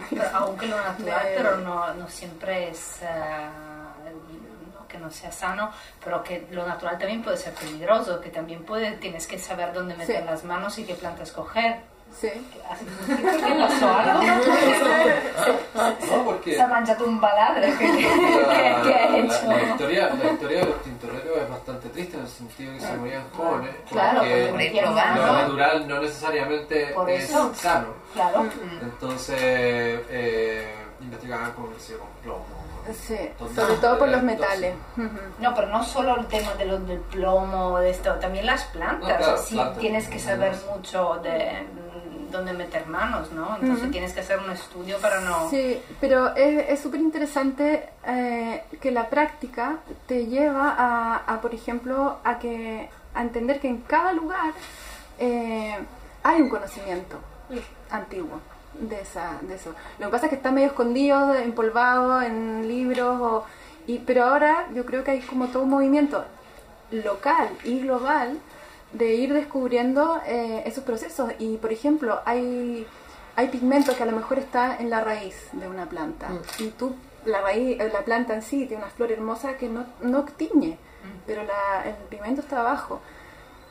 Pero 0.09 0.23
aunque 0.33 0.65
lo 0.67 0.77
natural, 0.77 1.23
De- 1.25 1.33
pero 1.37 1.57
no, 1.57 1.93
no 1.93 2.07
siempre 2.07 2.69
es 2.69 2.99
eh, 3.03 3.49
no 4.73 4.87
que 4.87 4.97
no 4.97 5.11
sea 5.11 5.31
sano, 5.31 5.69
pero 6.03 6.23
que 6.23 6.47
lo 6.51 6.65
natural 6.65 6.97
también 6.97 7.21
puede 7.21 7.35
ser 7.37 7.53
peligroso, 7.53 8.19
que 8.21 8.29
también 8.29 8.63
puede, 8.63 8.93
tienes 8.93 9.27
que 9.27 9.37
saber 9.37 9.73
dónde 9.73 9.95
meter 9.95 10.19
Sí. 10.21 10.25
las 10.25 10.43
manos 10.45 10.79
y 10.79 10.85
qué 10.85 10.93
planta 10.95 11.23
escoger. 11.23 11.81
sí. 12.19 12.29
¿Qué 12.29 13.55
pasó 13.59 13.93
algo? 13.93 14.23
No, 16.09 16.23
porque 16.23 16.55
Se 16.55 16.61
ha 16.61 16.67
manchado 16.67 17.05
un 17.05 17.19
baladre. 17.19 17.73
¿Qué, 17.77 17.91
qué, 17.91 18.41
la, 18.47 18.81
qué 18.81 18.93
ha 18.95 19.09
la- 19.09 19.17
hecho? 19.17 19.47
la 19.47 19.61
historia, 19.63 20.09
la 20.23 20.31
historia 20.31 20.59
de 20.59 20.65
los 20.67 20.81
tintoreros 20.83 21.14
es 21.45 21.49
bastante 21.49 21.89
triste 21.89 22.17
en 22.17 22.23
el 22.23 22.29
sentido 22.29 22.71
de 22.73 22.77
que 22.79 22.85
se 22.85 22.97
morían 22.97 23.23
jóvenes. 23.31 23.75
Claro, 23.89 24.19
porque 24.19 24.47
porque 24.51 24.73
lo 24.73 24.81
probando. 24.81 25.21
natural 25.33 25.87
no 25.87 26.01
necesariamente 26.01 26.85
Por 26.87 27.09
es 27.09 27.23
eso. 27.29 27.53
sano. 27.55 27.87
Claro. 28.13 28.45
Entonces, 28.81 29.37
eh, 29.39 30.73
investigaban 31.01 31.51
con, 31.53 31.65
con 31.65 31.73
plomo. 32.23 32.45
Sí, 32.93 33.17
sobre 33.55 33.75
todo 33.77 33.97
por 33.97 34.09
los 34.09 34.21
metales. 34.21 34.75
No, 35.39 35.55
pero 35.55 35.67
no 35.67 35.83
solo 35.83 36.17
el 36.19 36.27
tema 36.27 36.53
de 36.53 36.65
lo, 36.65 36.77
del 36.79 36.99
plomo, 36.99 37.79
de 37.79 37.89
esto, 37.89 38.13
también 38.15 38.45
las 38.45 38.63
plantas. 38.65 39.09
No, 39.09 39.17
claro, 39.17 39.37
sí, 39.39 39.55
plantas. 39.55 39.77
tienes 39.79 40.07
que 40.07 40.19
saber 40.19 40.53
mucho 40.71 41.15
de 41.23 41.65
dónde 42.35 42.53
meter 42.53 42.85
manos, 42.87 43.31
¿no? 43.31 43.55
Entonces 43.55 43.83
Ujú. 43.83 43.91
tienes 43.91 44.13
que 44.13 44.19
hacer 44.21 44.39
un 44.39 44.51
estudio 44.51 44.97
para 44.99 45.21
no... 45.21 45.49
Sí, 45.49 45.81
pero 45.99 46.35
es 46.35 46.69
es 46.69 46.79
súper 46.79 46.99
interesante 46.99 47.89
eh, 48.05 48.63
que 48.81 48.91
la 48.91 49.09
práctica 49.09 49.77
te 50.07 50.25
lleva 50.25 50.75
a, 50.77 51.15
a, 51.17 51.41
por 51.41 51.53
ejemplo, 51.53 52.17
a, 52.23 52.39
que, 52.39 52.89
a 53.13 53.21
entender 53.21 53.59
que 53.59 53.67
en 53.67 53.81
cada 53.81 54.13
lugar 54.13 54.53
eh, 55.19 55.77
hay 56.23 56.41
un 56.41 56.49
conocimiento. 56.49 57.17
antiguo 57.91 58.39
de, 58.79 58.99
esa, 59.01 59.37
de 59.41 59.55
eso. 59.55 59.73
Lo 59.99 60.07
que 60.07 60.11
pasa 60.11 60.25
es 60.25 60.29
que 60.31 60.35
está 60.35 60.51
medio 60.51 60.67
escondido, 60.67 61.33
empolvado 61.35 62.21
en 62.21 62.67
libros, 62.67 63.21
o, 63.21 63.45
y, 63.87 63.99
pero 63.99 64.25
ahora 64.25 64.67
yo 64.73 64.85
creo 64.85 65.03
que 65.03 65.11
hay 65.11 65.21
como 65.21 65.47
todo 65.47 65.63
un 65.63 65.69
movimiento 65.69 66.25
local 66.91 67.49
y 67.63 67.79
global 67.81 68.39
de 68.97 69.13
ir 69.15 69.33
descubriendo 69.33 70.21
eh, 70.25 70.63
esos 70.65 70.83
procesos. 70.83 71.31
Y 71.39 71.57
por 71.57 71.71
ejemplo, 71.71 72.21
hay, 72.25 72.87
hay 73.35 73.47
pigmentos 73.49 73.95
que 73.95 74.03
a 74.03 74.05
lo 74.05 74.13
mejor 74.13 74.39
está 74.39 74.77
en 74.77 74.89
la 74.89 75.01
raíz 75.01 75.49
de 75.51 75.67
una 75.67 75.87
planta. 75.87 76.29
Mm. 76.29 76.63
Y 76.63 76.69
tú, 76.71 76.95
la 77.25 77.41
raíz, 77.41 77.79
eh, 77.79 77.89
la 77.91 78.03
planta 78.03 78.33
en 78.33 78.41
sí 78.41 78.65
tiene 78.65 78.83
una 78.83 78.91
flor 78.91 79.11
hermosa 79.11 79.57
que 79.57 79.67
no, 79.67 79.85
no 80.01 80.23
tiñe, 80.23 80.77
pero 81.27 81.43
la, 81.43 81.83
el 81.85 81.95
pigmento 82.09 82.41
está 82.41 82.61
abajo. 82.61 83.01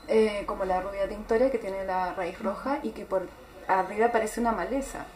Eh, 0.06 0.44
como 0.46 0.66
la 0.66 0.82
rubia 0.82 1.08
tintoria 1.08 1.50
que 1.50 1.56
tiene 1.56 1.82
la 1.86 2.12
raíz 2.12 2.38
roja 2.38 2.78
y 2.82 2.90
que 2.90 3.06
por 3.06 3.26
arriba 3.66 4.12
parece 4.12 4.40
una 4.40 4.52
maleza. 4.52 5.06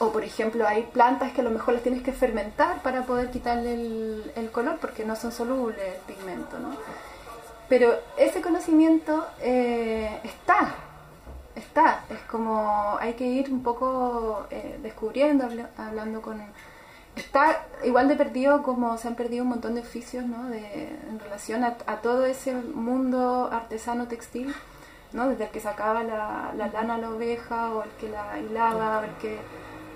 O 0.00 0.10
por 0.10 0.24
ejemplo 0.24 0.66
hay 0.66 0.82
plantas 0.82 1.32
que 1.32 1.42
a 1.42 1.44
lo 1.44 1.50
mejor 1.50 1.74
las 1.74 1.82
tienes 1.84 2.02
que 2.02 2.12
fermentar 2.12 2.82
para 2.82 3.04
poder 3.04 3.30
quitarle 3.30 3.74
el, 3.74 4.32
el 4.34 4.50
color 4.50 4.78
porque 4.80 5.04
no 5.04 5.14
son 5.14 5.30
solubles 5.30 5.78
el 5.78 6.14
pigmento, 6.14 6.58
¿no? 6.58 6.70
Pero 7.70 7.94
ese 8.18 8.42
conocimiento 8.42 9.26
eh, 9.40 10.20
está, 10.24 10.74
está, 11.54 12.04
es 12.10 12.18
como 12.22 12.98
hay 13.00 13.14
que 13.14 13.24
ir 13.24 13.50
un 13.50 13.62
poco 13.62 14.46
eh, 14.50 14.78
descubriendo, 14.82 15.44
habla- 15.44 15.70
hablando 15.78 16.20
con... 16.20 16.42
Está 17.16 17.66
igual 17.84 18.08
de 18.08 18.16
perdido 18.16 18.62
como 18.62 18.98
se 18.98 19.08
han 19.08 19.14
perdido 19.14 19.44
un 19.44 19.50
montón 19.50 19.74
de 19.76 19.80
oficios 19.82 20.24
¿no? 20.26 20.48
de, 20.48 20.88
en 21.10 21.18
relación 21.20 21.64
a, 21.64 21.76
todo 22.02 22.24
ese 22.26 22.54
mundo 22.54 23.48
artesano 23.52 24.06
textil, 24.08 24.54
¿no? 25.12 25.28
desde 25.28 25.44
el 25.44 25.50
que 25.50 25.60
sacaba 25.60 26.02
la, 26.02 26.52
la 26.56 26.66
lana 26.68 26.96
a 26.96 26.98
la 26.98 27.10
oveja 27.10 27.70
o 27.72 27.82
el 27.84 27.90
que 28.00 28.08
la 28.08 28.38
hilaba, 28.38 28.98
o 29.00 29.02
el 29.04 29.14
que... 29.22 29.38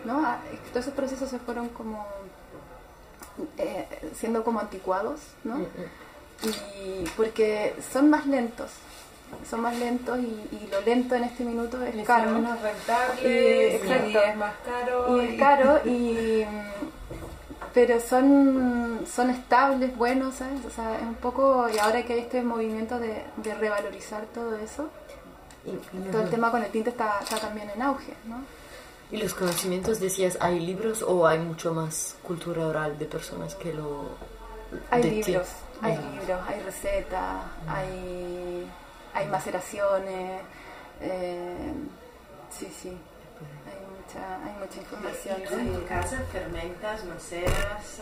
¿no? 0.04 0.24
Ah, 0.24 0.38
Todos 0.72 0.87
esos 0.87 0.94
procesos 0.94 1.28
se 1.30 1.38
fueron 1.40 1.68
como 1.70 2.04
eh, 3.58 3.87
siendo 4.14 4.44
como 4.44 4.60
anticuados, 4.60 5.20
¿no? 5.44 5.56
Y 6.42 7.05
porque 7.16 7.75
son 7.92 8.11
más 8.11 8.27
lentos 8.27 8.70
son 9.49 9.61
más 9.62 9.77
lentos 9.79 10.18
y, 10.20 10.23
y 10.55 10.68
lo 10.70 10.81
lento 10.83 11.14
en 11.16 11.25
este 11.25 11.44
minuto 11.44 11.83
es 11.83 12.07
caro 12.07 12.31
son 12.31 12.42
menos 12.42 12.61
rentable, 12.61 13.20
Y- 13.23 13.77
es 14.16 14.37
más 14.37 14.55
caro. 14.64 15.23
y 15.23 15.27
es 15.27 15.38
caro 15.40 15.81
y 15.85 16.44
pero 17.73 18.01
son 18.01 19.01
son 19.12 19.31
estables 19.31 19.97
buenos 19.97 20.35
sabes 20.37 20.64
o 20.64 20.70
sea 20.70 20.97
es 20.97 21.03
un 21.03 21.14
poco 21.16 21.68
y 21.68 21.79
ahora 21.79 22.05
que 22.05 22.12
hay 22.14 22.20
este 22.20 22.42
movimiento 22.42 22.99
de, 22.99 23.23
de 23.37 23.55
revalorizar 23.55 24.25
todo 24.27 24.57
eso 24.57 24.88
Y, 25.66 26.11
todo 26.12 26.23
el 26.23 26.31
tema 26.31 26.51
con 26.51 26.62
el 26.62 26.70
tinte 26.70 26.90
está, 26.90 27.18
está 27.23 27.38
también 27.38 27.70
en 27.70 27.83
auge 27.83 28.14
no 28.27 28.37
y 29.11 29.18
los 29.18 29.35
conocimientos, 29.35 30.01
decías, 30.01 30.38
¿hay 30.40 30.59
libros 30.59 31.03
o 31.03 31.27
hay 31.27 31.38
mucho 31.38 31.73
más 31.75 32.16
cultura 32.23 32.66
oral 32.66 32.99
de 32.99 33.05
personas 33.05 33.55
que 33.55 33.73
lo... 33.73 34.09
hay 34.90 35.03
libros 35.05 35.47
hay 35.82 35.96
libros 35.98 36.40
hay 36.48 36.60
recetas 36.60 37.42
hay 37.68 38.70
hay 39.14 39.26
maceraciones 39.28 40.40
eh, 41.00 41.72
sí 42.50 42.72
sí 42.80 42.96
hay 43.66 43.78
mucha 43.90 44.37
hay 44.44 44.52
mucha 44.60 44.78
información 44.80 45.40
¿Y 45.42 45.46
tú 45.46 45.54
en 45.54 45.74
sí. 45.74 45.80
tu 45.80 45.87
casa 45.87 46.18
fermentas, 46.32 47.04
maceras? 47.04 47.98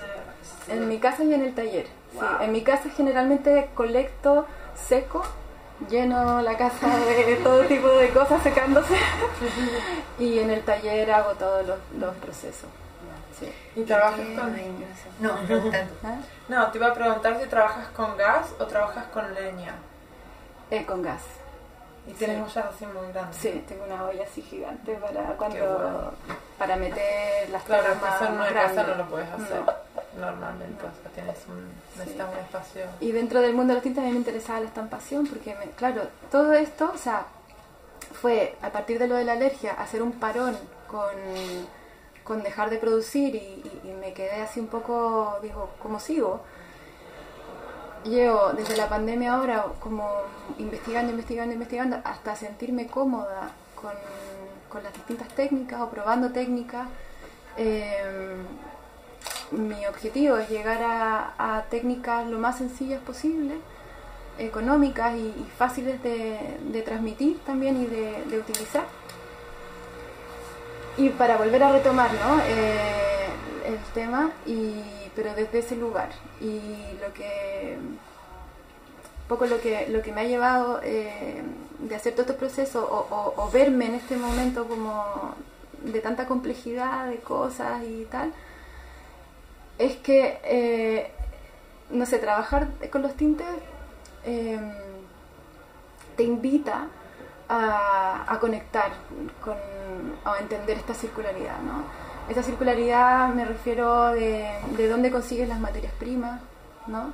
eh, 0.69 0.73
En 0.73 0.89
mi 0.89 0.99
casa 0.99 1.25
y 1.25 1.35
en 1.35 1.43
el 1.43 1.55
taller. 1.55 1.87
sí. 2.13 2.19
En 2.41 2.53
mi 2.53 2.63
casa 2.63 2.91
generalmente 2.91 3.71
colecto 3.75 4.47
seco, 4.75 5.23
lleno 5.89 6.43
la 6.43 6.57
casa 6.57 6.89
de 6.99 7.37
todo 7.43 7.63
tipo 7.65 7.89
de 7.89 8.11
cosas 8.11 8.43
secándose 8.43 8.95
y 10.19 10.39
en 10.39 10.51
el 10.51 10.63
taller 10.65 11.11
hago 11.11 11.33
todos 11.33 11.67
los, 11.67 11.79
los 11.99 12.15
procesos. 12.17 12.69
Sí. 13.39 13.53
¿Y 13.77 13.83
trabajas 13.85 14.21
con...? 14.39 14.57
No, 15.21 15.33
no 15.49 15.71
tanto. 15.71 15.95
¿Ah? 16.05 16.17
No, 16.49 16.71
te 16.71 16.79
iba 16.79 16.89
a 16.89 16.95
preguntar 16.95 17.41
si 17.41 17.49
trabajas 17.49 17.89
con 17.89 18.17
gas 18.17 18.49
o 18.59 18.67
trabajas 18.67 19.05
con 19.13 19.33
leña. 19.35 19.75
Eh, 20.71 20.85
con 20.87 21.03
gas. 21.03 21.23
Y 22.07 22.13
tienes 22.13 22.37
Sí. 22.37 22.59
ollas 22.59 22.75
así 22.75 22.87
muy 22.87 23.13
grandes. 23.13 23.37
Sí, 23.37 23.65
tengo 23.69 23.85
una 23.85 24.05
olla 24.05 24.25
así 24.25 24.43
gigante 24.43 24.95
para 24.97 25.23
cuando 25.37 25.65
bueno. 25.79 26.11
para 26.59 26.77
meter 26.77 27.49
las 27.51 27.63
Claro, 27.63 27.85
cosas 27.85 28.03
más, 28.03 28.23
en 28.23 28.39
más 28.39 28.51
una 28.51 28.61
casa 28.63 28.83
no 28.83 28.95
lo 28.97 29.05
puedes 29.09 29.29
hacer 29.31 29.61
No. 29.61 29.73
normalmente. 30.27 30.83
O 30.85 30.91
sea, 31.03 31.11
tienes 31.15 31.39
un, 31.49 31.73
necesitas 31.97 32.29
un 32.33 32.39
espacio. 32.39 32.83
Y 33.01 33.13
dentro 33.13 33.41
del 33.41 33.55
mundo 33.55 33.71
de 33.73 33.75
los 33.77 33.83
tintes 33.85 34.03
a 34.03 34.07
mí 34.07 34.13
me 34.13 34.19
interesaba 34.19 34.61
la 34.61 34.67
estampación 34.67 35.27
porque, 35.29 35.55
me- 35.55 35.71
claro, 35.73 36.03
todo 36.31 36.53
esto, 36.55 36.91
o 36.93 36.99
sea, 36.99 37.25
fue 38.21 38.57
a 38.63 38.71
partir 38.71 38.99
de 38.99 39.07
lo 39.07 39.15
de 39.15 39.25
la 39.25 39.33
alergia, 39.35 39.73
hacer 39.75 40.03
un 40.03 40.13
parón 40.13 40.57
con, 40.89 41.09
con 42.25 42.43
dejar 42.43 42.71
de 42.71 42.79
producir 42.79 43.35
y, 43.35 43.63
me 44.01 44.13
quedé 44.15 44.43
así 44.43 44.59
un 44.59 44.67
poco, 44.67 45.39
digo, 45.43 45.71
¿cómo 45.81 46.01
sigo? 46.01 46.41
Llevo 48.05 48.53
desde 48.53 48.77
la 48.77 48.89
pandemia 48.89 49.35
ahora 49.35 49.65
como 49.79 50.09
investigando, 50.59 51.13
investigando, 51.13 51.53
investigando 51.53 51.99
hasta 52.03 52.35
sentirme 52.35 52.89
cómoda 52.89 53.53
con, 53.77 53.93
las 54.83 54.93
distintas 54.95 55.29
técnicas 55.29 55.81
o 55.83 55.91
probando 55.91 56.33
técnicas. 56.33 56.89
Eh, 57.57 58.35
mi 59.53 59.87
objetivo 59.87 60.39
es 60.39 60.49
llegar 60.49 60.81
a, 60.83 61.65
técnicas 61.71 62.27
lo 62.27 62.39
más 62.39 62.59
sencillas 62.59 63.01
posible, 63.03 63.55
económicas 64.39 65.15
y, 65.15 65.47
fáciles 65.57 66.03
de, 66.03 66.83
transmitir 66.85 67.39
también 67.45 67.81
y 67.81 67.87
de 67.87 68.39
utilizar. 68.39 69.02
Y 70.97 71.09
para 71.11 71.37
volver 71.37 71.63
a 71.63 71.73
retomar. 71.73 72.11
Eh, 72.47 73.03
el 73.67 73.79
tema, 73.95 74.31
y, 74.47 74.83
pero 75.15 75.35
desde 75.35 75.61
ese 75.61 75.77
lugar. 75.77 76.11
Y 76.41 76.61
lo 77.01 77.13
que 77.15 77.77
un 77.79 79.29
poco 79.29 79.47
lo 79.47 79.61
que, 79.61 79.89
lo 79.89 80.03
que 80.03 80.13
me 80.13 80.23
ha 80.23 80.25
llevado 80.25 80.81
eh, 80.83 81.43
de 81.79 81.95
hacer 81.95 82.13
todo 82.13 82.23
este 82.23 82.35
proceso 82.35 83.07
o 83.37 83.51
verme 83.51 83.87
en 83.87 83.95
este 83.95 84.17
momento 84.17 84.69
como 84.69 85.35
de 85.83 86.01
tanta 86.01 86.27
complejidad 86.27 87.07
de 87.07 87.17
cosas 87.19 87.83
y 87.83 88.07
tal, 88.11 88.33
es 89.79 89.97
que, 89.97 90.39
eh, 90.45 91.11
no 91.91 92.05
sé, 92.05 92.19
trabajar 92.19 92.69
con 92.91 93.03
los 93.03 93.15
tintes 93.17 93.47
eh, 94.25 94.61
te 96.17 96.25
invita 96.25 96.89
a, 97.49 98.25
a 98.29 98.39
conectar 98.39 98.93
con, 99.43 99.57
a 100.25 100.39
entender 100.39 100.77
esta 100.77 100.95
circularidad, 100.95 101.59
¿no? 101.61 101.85
Esta 102.29 102.43
circularidad 102.43 103.29
me 103.31 103.45
refiero 103.45 104.11
de, 104.11 104.49
de 104.77 104.89
dónde 104.89 105.11
consigues 105.11 105.49
las 105.49 105.61
materias 105.61 105.93
primas, 105.99 106.41
¿no? 106.87 107.13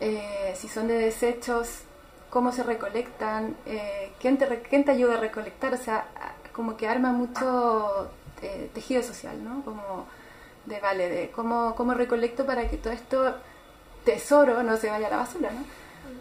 Eh, 0.00 0.54
si 0.56 0.68
son 0.68 0.86
de 0.88 0.94
desechos, 0.94 1.82
cómo 2.30 2.52
se 2.52 2.62
recolectan, 2.62 3.56
eh, 3.66 4.12
¿quién, 4.20 4.38
te, 4.38 4.62
quién 4.62 4.84
te 4.84 4.92
ayuda 4.92 5.14
a 5.14 5.20
recolectar, 5.20 5.74
o 5.74 5.76
sea, 5.76 6.06
como 6.52 6.76
que 6.76 6.88
arma 6.88 7.12
mucho 7.12 8.10
eh, 8.42 8.70
tejido 8.74 9.02
social, 9.02 9.42
¿no? 9.42 9.64
Como 9.64 10.06
de, 10.66 10.80
vale, 10.80 11.08
de 11.08 11.30
cómo, 11.30 11.74
cómo 11.74 11.94
recolecto 11.94 12.46
para 12.46 12.68
que 12.68 12.76
todo 12.76 12.92
esto 12.92 13.36
tesoro 14.04 14.62
no 14.62 14.76
se 14.76 14.90
vaya 14.90 15.08
a 15.08 15.10
la 15.10 15.16
basura, 15.18 15.50
¿no? 15.50 15.64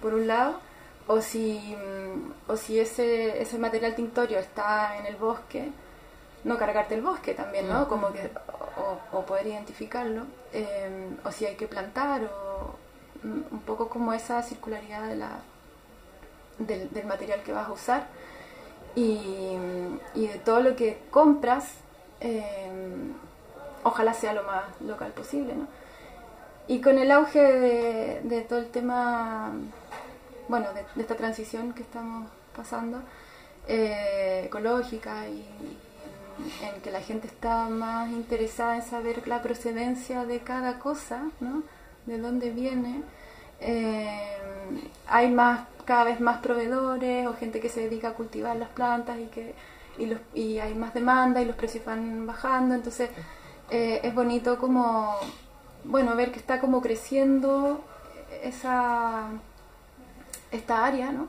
Por 0.02 0.13
un 0.13 0.28
lado, 0.28 0.60
o 1.08 1.22
si, 1.22 1.76
mm, 1.76 2.52
o 2.52 2.58
si 2.58 2.80
ese, 2.80 3.41
ese 3.41 3.58
material 3.58 3.96
tintorio 3.96 4.39
está 4.39 4.98
en 4.98 5.06
el 5.06 5.15
bosque, 5.15 5.72
no 6.43 6.58
cargarte 6.58 6.96
el 6.96 7.02
bosque 7.02 7.34
también, 7.34 7.67
¿no? 7.67 7.88
Como 7.88 8.12
que, 8.13 8.30
o, 8.78 9.17
o 9.17 9.26
poder 9.26 9.48
identificarlo, 9.48 10.24
eh, 10.54 11.10
o 11.24 11.32
si 11.32 11.46
hay 11.46 11.56
que 11.56 11.67
plantar, 11.67 12.24
o 12.26 12.76
mm, 13.24 13.41
un 13.54 13.60
poco 13.62 13.89
como 13.89 14.13
esa 14.13 14.41
circularidad 14.43 15.08
de 15.08 15.15
la, 15.15 15.39
del, 16.60 16.91
del 16.91 17.06
material 17.06 17.41
que 17.43 17.54
vas 17.54 17.67
a 17.67 17.72
usar 17.72 18.08
y, 18.96 19.56
y 20.15 20.28
de 20.28 20.39
todo 20.43 20.60
lo 20.60 20.76
que 20.76 21.00
compras, 21.12 21.74
eh, 22.20 22.72
ojalá 23.84 24.13
sea 24.13 24.34
lo 24.34 24.43
más 24.43 24.63
local 24.82 25.12
posible, 25.12 25.56
¿no? 25.56 25.67
Y 26.67 26.82
con 26.82 26.98
el 26.98 27.12
auge 27.12 27.39
de, 27.41 28.22
de 28.24 28.41
todo 28.41 28.60
el 28.60 28.70
tema, 28.72 29.52
bueno, 30.48 30.74
de, 30.74 30.86
de 30.96 31.02
esta 31.02 31.16
transición 31.16 31.74
que 31.74 31.84
estamos 31.84 32.30
pasando, 32.56 33.02
eh, 33.68 34.44
ecológica 34.46 35.28
y, 35.28 35.46
en 36.64 36.82
que 36.82 36.92
la 36.92 37.02
gente 37.02 37.28
está 37.28 37.68
más 37.68 38.10
interesada 38.10 38.76
en 38.76 38.82
saber 38.82 39.28
la 39.28 39.42
procedencia 39.42 40.26
de 40.26 40.40
cada 40.40 40.80
cosa, 40.80 41.24
¿no? 41.40 41.64
De 42.06 42.18
dónde 42.20 42.52
viene. 42.52 43.04
Eh, 43.60 44.38
hay 45.08 45.32
más, 45.32 45.68
cada 45.86 46.06
vez 46.06 46.22
más 46.22 46.38
proveedores 46.40 47.28
o 47.28 47.34
gente 47.34 47.60
que 47.60 47.70
se 47.70 47.82
dedica 47.82 48.10
a 48.10 48.14
cultivar 48.14 48.56
las 48.56 48.70
plantas 48.70 49.18
y 49.20 49.26
que 49.26 49.56
y, 49.98 50.06
los, 50.06 50.20
y 50.36 50.60
hay 50.60 50.76
más 50.76 50.94
demanda 50.94 51.42
y 51.42 51.46
los 51.46 51.56
precios 51.56 51.84
van 51.84 52.28
bajando, 52.28 52.76
entonces 52.76 53.10
eh, 53.72 54.00
es 54.04 54.14
bonito 54.14 54.60
como 54.60 55.16
bueno 55.84 56.16
ver 56.16 56.32
que 56.32 56.40
está 56.40 56.60
como 56.62 56.82
creciendo 56.82 57.84
esa 58.44 59.30
esta 60.52 60.86
área, 60.86 61.12
¿no? 61.12 61.28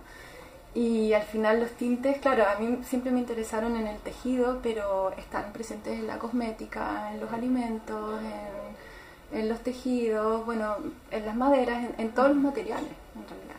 Y 0.75 1.13
al 1.13 1.23
final 1.23 1.61
los 1.61 1.71
tintes, 1.73 2.19
claro, 2.19 2.45
a 2.47 2.59
mí 2.61 2.81
siempre 2.85 3.11
me 3.11 3.19
interesaron 3.21 3.75
en 3.77 3.87
el 3.87 3.99
tejido, 3.99 4.61
pero 4.63 5.11
están 5.13 5.53
presentes 5.53 5.99
en 5.99 6.07
la 6.07 6.19
cosmética, 6.19 7.13
en 7.13 7.21
los 7.21 7.33
alimentos, 7.33 8.21
en, 8.23 9.39
en 9.41 9.49
los 9.49 9.61
tejidos, 9.61 10.45
bueno, 10.45 10.77
en 11.11 11.27
las 11.27 11.35
maderas, 11.35 11.79
en, 11.85 11.95
en 11.99 12.11
todos 12.13 12.29
los 12.29 12.39
materiales, 12.39 12.93
en 13.17 13.29
realidad. 13.29 13.57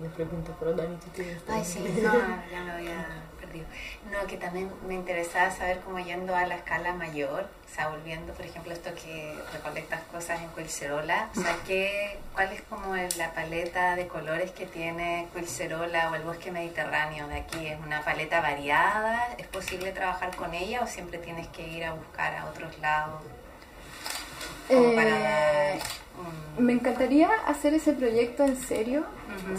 Una 0.00 0.10
pregunta, 0.10 0.50
pero 0.58 0.72
Dani, 0.74 0.96
tú 0.96 1.06
tienes 1.14 1.40
Ay, 1.48 1.64
sí, 1.64 1.80
no, 2.02 2.12
ya 2.50 2.64
me 2.64 2.72
había 2.72 3.06
perdido. 3.48 3.66
No, 4.12 4.26
que 4.26 4.36
también 4.36 4.70
me 4.86 4.94
interesaba 4.94 5.50
saber 5.50 5.80
cómo 5.80 5.98
yendo 5.98 6.34
a 6.34 6.46
la 6.46 6.56
escala 6.56 6.92
mayor, 6.94 7.48
o 7.66 7.74
sea, 7.74 7.88
volviendo, 7.88 8.32
por 8.32 8.44
ejemplo, 8.44 8.72
esto 8.72 8.90
que 8.94 9.34
recolectas 9.52 10.00
cosas 10.12 10.40
en 10.40 10.48
Quilcerola, 10.50 11.28
o 11.36 11.40
sea, 11.40 11.56
¿qué, 11.66 12.18
¿cuál 12.32 12.52
es 12.52 12.62
como 12.62 12.94
la 12.96 13.32
paleta 13.32 13.96
de 13.96 14.06
colores 14.06 14.50
que 14.52 14.66
tiene 14.66 15.28
Quilcerola 15.34 16.10
o 16.10 16.14
el 16.14 16.22
bosque 16.22 16.50
mediterráneo 16.50 17.28
de 17.28 17.36
aquí? 17.36 17.66
¿Es 17.66 17.78
una 17.80 18.02
paleta 18.02 18.40
variada? 18.40 19.34
¿Es 19.38 19.46
posible 19.46 19.92
trabajar 19.92 20.34
con 20.36 20.54
ella 20.54 20.82
o 20.82 20.86
siempre 20.86 21.18
tienes 21.18 21.48
que 21.48 21.66
ir 21.66 21.84
a 21.84 21.92
buscar 21.92 22.34
a 22.36 22.46
otros 22.46 22.78
lados? 22.78 23.22
Como 24.68 24.94
para 24.94 25.74
Eh, 25.74 25.80
un- 26.58 26.64
Me 26.66 26.72
encantaría 26.72 27.30
hacer 27.46 27.74
ese 27.74 27.92
proyecto 27.92 28.44
en 28.44 28.56
serio. 28.56 29.04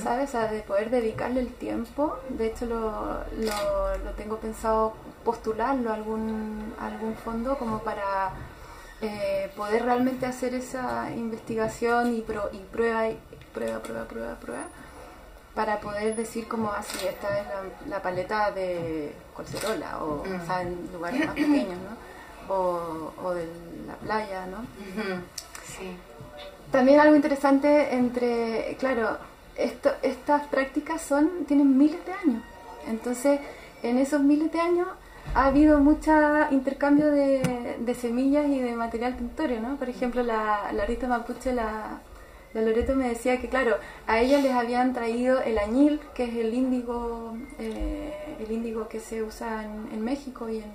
¿sabes? 0.03 0.29
O 0.29 0.31
sea, 0.33 0.51
de 0.51 0.59
poder 0.61 0.89
dedicarle 0.89 1.39
el 1.39 1.53
tiempo. 1.53 2.17
De 2.29 2.47
hecho, 2.47 2.65
lo, 2.65 2.91
lo, 3.37 3.97
lo 4.03 4.11
tengo 4.17 4.37
pensado 4.37 4.93
postularlo 5.23 5.91
a 5.91 5.93
algún, 5.95 6.73
a 6.79 6.87
algún 6.87 7.15
fondo 7.15 7.57
como 7.57 7.79
para 7.79 8.31
eh, 9.01 9.49
poder 9.55 9.83
realmente 9.85 10.25
hacer 10.25 10.53
esa 10.53 11.09
investigación 11.15 12.13
y, 12.13 12.21
pro, 12.21 12.49
y 12.51 12.57
prueba, 12.59 13.07
y 13.07 13.17
prueba, 13.53 13.79
prueba, 13.79 14.03
prueba, 14.05 14.35
prueba, 14.35 14.63
para 15.55 15.79
poder 15.79 16.15
decir 16.15 16.47
como 16.47 16.71
así, 16.73 16.97
esta 17.07 17.39
es 17.39 17.45
la, 17.47 17.89
la 17.97 18.01
paleta 18.01 18.51
de 18.51 19.13
Colcerola, 19.33 20.03
o, 20.03 20.25
Mm. 20.25 20.41
o 20.41 20.45
sea, 20.45 20.61
en 20.61 20.89
lugares 20.93 21.25
más 21.25 21.35
pequeños, 21.35 21.77
¿no? 21.79 21.95
O, 22.49 23.13
o 23.23 23.31
de 23.31 23.45
la 23.87 23.95
playa, 23.95 24.47
¿no? 24.47 24.57
Sí. 25.77 25.95
También 26.71 26.99
algo 26.99 27.15
interesante 27.15 27.93
entre, 27.95 28.75
claro, 28.79 29.17
esto, 29.55 29.91
estas 30.01 30.47
prácticas 30.47 31.01
son 31.01 31.45
tienen 31.47 31.77
miles 31.77 32.03
de 32.05 32.13
años. 32.13 32.43
Entonces, 32.87 33.39
en 33.83 33.97
esos 33.97 34.21
miles 34.21 34.51
de 34.51 34.59
años 34.59 34.87
ha 35.35 35.45
habido 35.45 35.79
mucho 35.79 36.11
intercambio 36.51 37.11
de, 37.11 37.77
de 37.79 37.93
semillas 37.93 38.47
y 38.47 38.59
de 38.59 38.75
material 38.75 39.15
tintorio, 39.15 39.59
¿no? 39.59 39.75
Por 39.77 39.89
ejemplo, 39.89 40.23
la, 40.23 40.71
la 40.73 40.85
Rita 40.85 41.07
Mapuche, 41.07 41.53
la, 41.53 42.01
la 42.53 42.61
Loreto 42.61 42.95
me 42.95 43.09
decía 43.09 43.39
que, 43.39 43.47
claro, 43.47 43.77
a 44.07 44.19
ella 44.19 44.39
les 44.39 44.53
habían 44.53 44.93
traído 44.93 45.41
el 45.41 45.59
añil, 45.59 45.99
que 46.15 46.23
es 46.23 46.35
el 46.35 46.53
índigo, 46.53 47.37
eh, 47.59 48.37
el 48.39 48.51
índigo 48.51 48.87
que 48.87 48.99
se 48.99 49.21
usa 49.21 49.63
en, 49.63 49.89
en 49.93 50.03
México 50.03 50.49
y 50.49 50.57
en, 50.57 50.73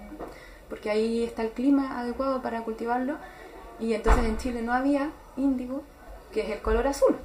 porque 0.74 0.90
ahí 0.90 1.22
está 1.22 1.42
el 1.42 1.50
clima 1.50 2.00
adecuado 2.00 2.42
para 2.42 2.62
cultivarlo. 2.62 3.14
Y 3.78 3.94
entonces 3.94 4.24
en 4.24 4.38
Chile 4.38 4.60
no 4.60 4.72
había 4.72 5.10
índigo, 5.36 5.82
que 6.32 6.40
es 6.40 6.50
el 6.50 6.62
color 6.62 6.88
azul. 6.88 7.16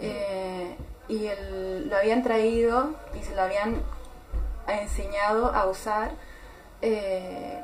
Eh, 0.00 0.74
y 1.06 1.26
el- 1.26 1.88
lo 1.88 1.96
habían 1.96 2.24
traído 2.24 2.96
y 3.16 3.22
se 3.22 3.36
lo 3.36 3.42
habían 3.42 3.80
enseñado 4.66 5.54
a 5.54 5.66
usar 5.66 6.10
eh, 6.82 7.60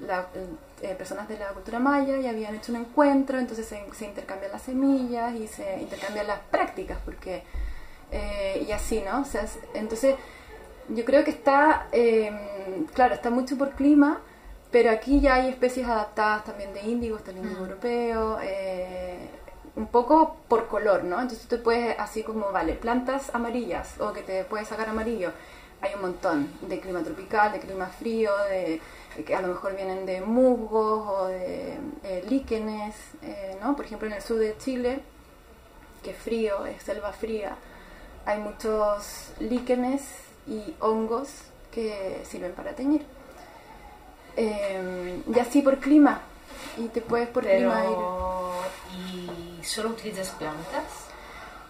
la- 0.00 0.26
eh, 0.82 0.94
personas 0.98 1.28
de 1.28 1.38
la 1.38 1.50
cultura 1.50 1.78
maya 1.78 2.16
y 2.18 2.26
habían 2.26 2.56
hecho 2.56 2.72
un 2.72 2.78
encuentro, 2.80 3.38
entonces 3.38 3.66
se, 3.68 3.80
se 3.94 4.06
intercambian 4.06 4.50
las 4.50 4.62
semillas 4.62 5.34
y 5.36 5.46
se 5.46 5.78
intercambian 5.80 6.26
las 6.26 6.40
prácticas, 6.50 6.98
porque 7.04 7.44
eh, 8.10 8.66
y 8.68 8.72
así, 8.72 9.02
¿no? 9.08 9.20
O 9.20 9.24
sea, 9.24 9.42
es- 9.42 9.58
entonces 9.74 10.16
yo 10.88 11.04
creo 11.04 11.22
que 11.22 11.30
está, 11.30 11.86
eh, 11.92 12.32
claro, 12.92 13.14
está 13.14 13.30
mucho 13.30 13.56
por 13.56 13.70
clima, 13.70 14.20
pero 14.74 14.90
aquí 14.90 15.20
ya 15.20 15.34
hay 15.34 15.50
especies 15.50 15.86
adaptadas 15.86 16.42
también 16.42 16.74
de 16.74 16.80
índigo, 16.80 17.16
está 17.16 17.30
el 17.30 17.36
índigo 17.36 17.60
europeo, 17.60 18.40
eh, 18.42 19.28
un 19.76 19.86
poco 19.86 20.38
por 20.48 20.66
color, 20.66 21.04
¿no? 21.04 21.20
Entonces 21.20 21.42
tú 21.42 21.58
te 21.58 21.62
puedes, 21.62 21.96
así 21.96 22.24
como, 22.24 22.50
vale, 22.50 22.72
plantas 22.72 23.32
amarillas 23.36 24.00
o 24.00 24.12
que 24.12 24.22
te 24.22 24.42
puedes 24.42 24.66
sacar 24.66 24.88
amarillo, 24.88 25.30
hay 25.80 25.94
un 25.94 26.00
montón 26.00 26.50
de 26.62 26.80
clima 26.80 27.04
tropical, 27.04 27.52
de 27.52 27.60
clima 27.60 27.86
frío, 27.86 28.32
de 28.50 28.80
que 29.24 29.36
a 29.36 29.42
lo 29.42 29.46
mejor 29.46 29.76
vienen 29.76 30.06
de 30.06 30.22
musgos 30.22 31.06
o 31.08 31.26
de 31.28 31.78
eh, 32.02 32.24
líquenes, 32.28 32.96
eh, 33.22 33.56
¿no? 33.62 33.76
Por 33.76 33.84
ejemplo, 33.84 34.08
en 34.08 34.14
el 34.14 34.22
sur 34.22 34.40
de 34.40 34.58
Chile, 34.58 35.02
que 36.02 36.10
es 36.10 36.16
frío, 36.16 36.66
es 36.66 36.82
selva 36.82 37.12
fría, 37.12 37.56
hay 38.26 38.40
muchos 38.40 39.34
líquenes 39.38 40.02
y 40.48 40.74
hongos 40.80 41.28
que 41.70 42.22
sirven 42.24 42.54
para 42.54 42.74
teñir. 42.74 43.06
Eh, 44.36 45.20
y 45.34 45.38
así 45.38 45.62
por 45.62 45.78
clima, 45.78 46.20
y 46.76 46.88
te 46.88 47.00
puedes 47.00 47.28
por 47.28 47.44
clima 47.44 47.84
ir. 47.84 47.90
Pero, 47.90 48.52
¿y 49.60 49.64
solo 49.64 49.90
utilizas 49.90 50.28
plantas? 50.30 50.82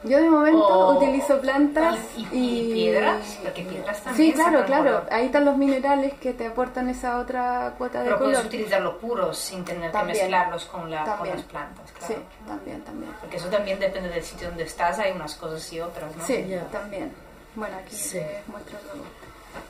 Yo 0.02 0.18
de 0.18 0.28
momento 0.28 0.66
O- 0.66 0.98
utilizo 0.98 1.40
plantas 1.40 1.96
y, 2.14 2.26
y, 2.36 2.70
y 2.70 2.74
piedras, 2.74 3.38
porque 3.42 3.62
piedras 3.62 3.96
Sí, 3.96 4.04
también 4.04 4.32
claro, 4.32 4.50
sacan 4.60 4.66
claro. 4.66 4.84
color. 4.84 5.06
Ahí 5.10 5.26
están 5.26 5.44
los 5.46 5.56
minerales 5.56 6.12
que 6.20 6.34
te 6.34 6.46
aportan 6.46 6.90
esa 6.90 7.18
otra 7.20 7.72
cuota 7.78 8.00
de 8.00 8.04
Pero 8.04 8.18
color. 8.18 8.32
puedes 8.32 8.46
utilizarlos 8.46 8.94
puros 8.96 9.38
sin 9.38 9.64
tener 9.64 9.90
También. 9.92 10.14
que 10.18 10.22
mezclarlos 10.24 10.66
con, 10.66 10.90
la, 10.90 11.04
con 11.16 11.26
las 11.28 11.40
plantas, 11.44 11.90
claro. 11.92 12.14
Sí, 12.14 12.20
también, 12.46 12.82
también. 12.82 13.12
Porque 13.18 13.38
eso 13.38 13.48
también 13.48 13.78
depende 13.80 14.10
del 14.10 14.22
sitio 14.22 14.48
donde 14.48 14.64
estás, 14.64 14.98
hay 14.98 15.12
unas 15.12 15.34
cosas 15.36 15.72
y 15.72 15.80
otras, 15.80 16.14
¿no? 16.16 16.26
Sí, 16.26 16.44
Ya. 16.48 16.64
también. 16.64 17.10
Bueno, 17.54 17.74
aquí 17.78 17.96
Sí. 17.96 18.18
te 18.18 18.42
muestro 18.48 18.76
luego. 18.84 19.04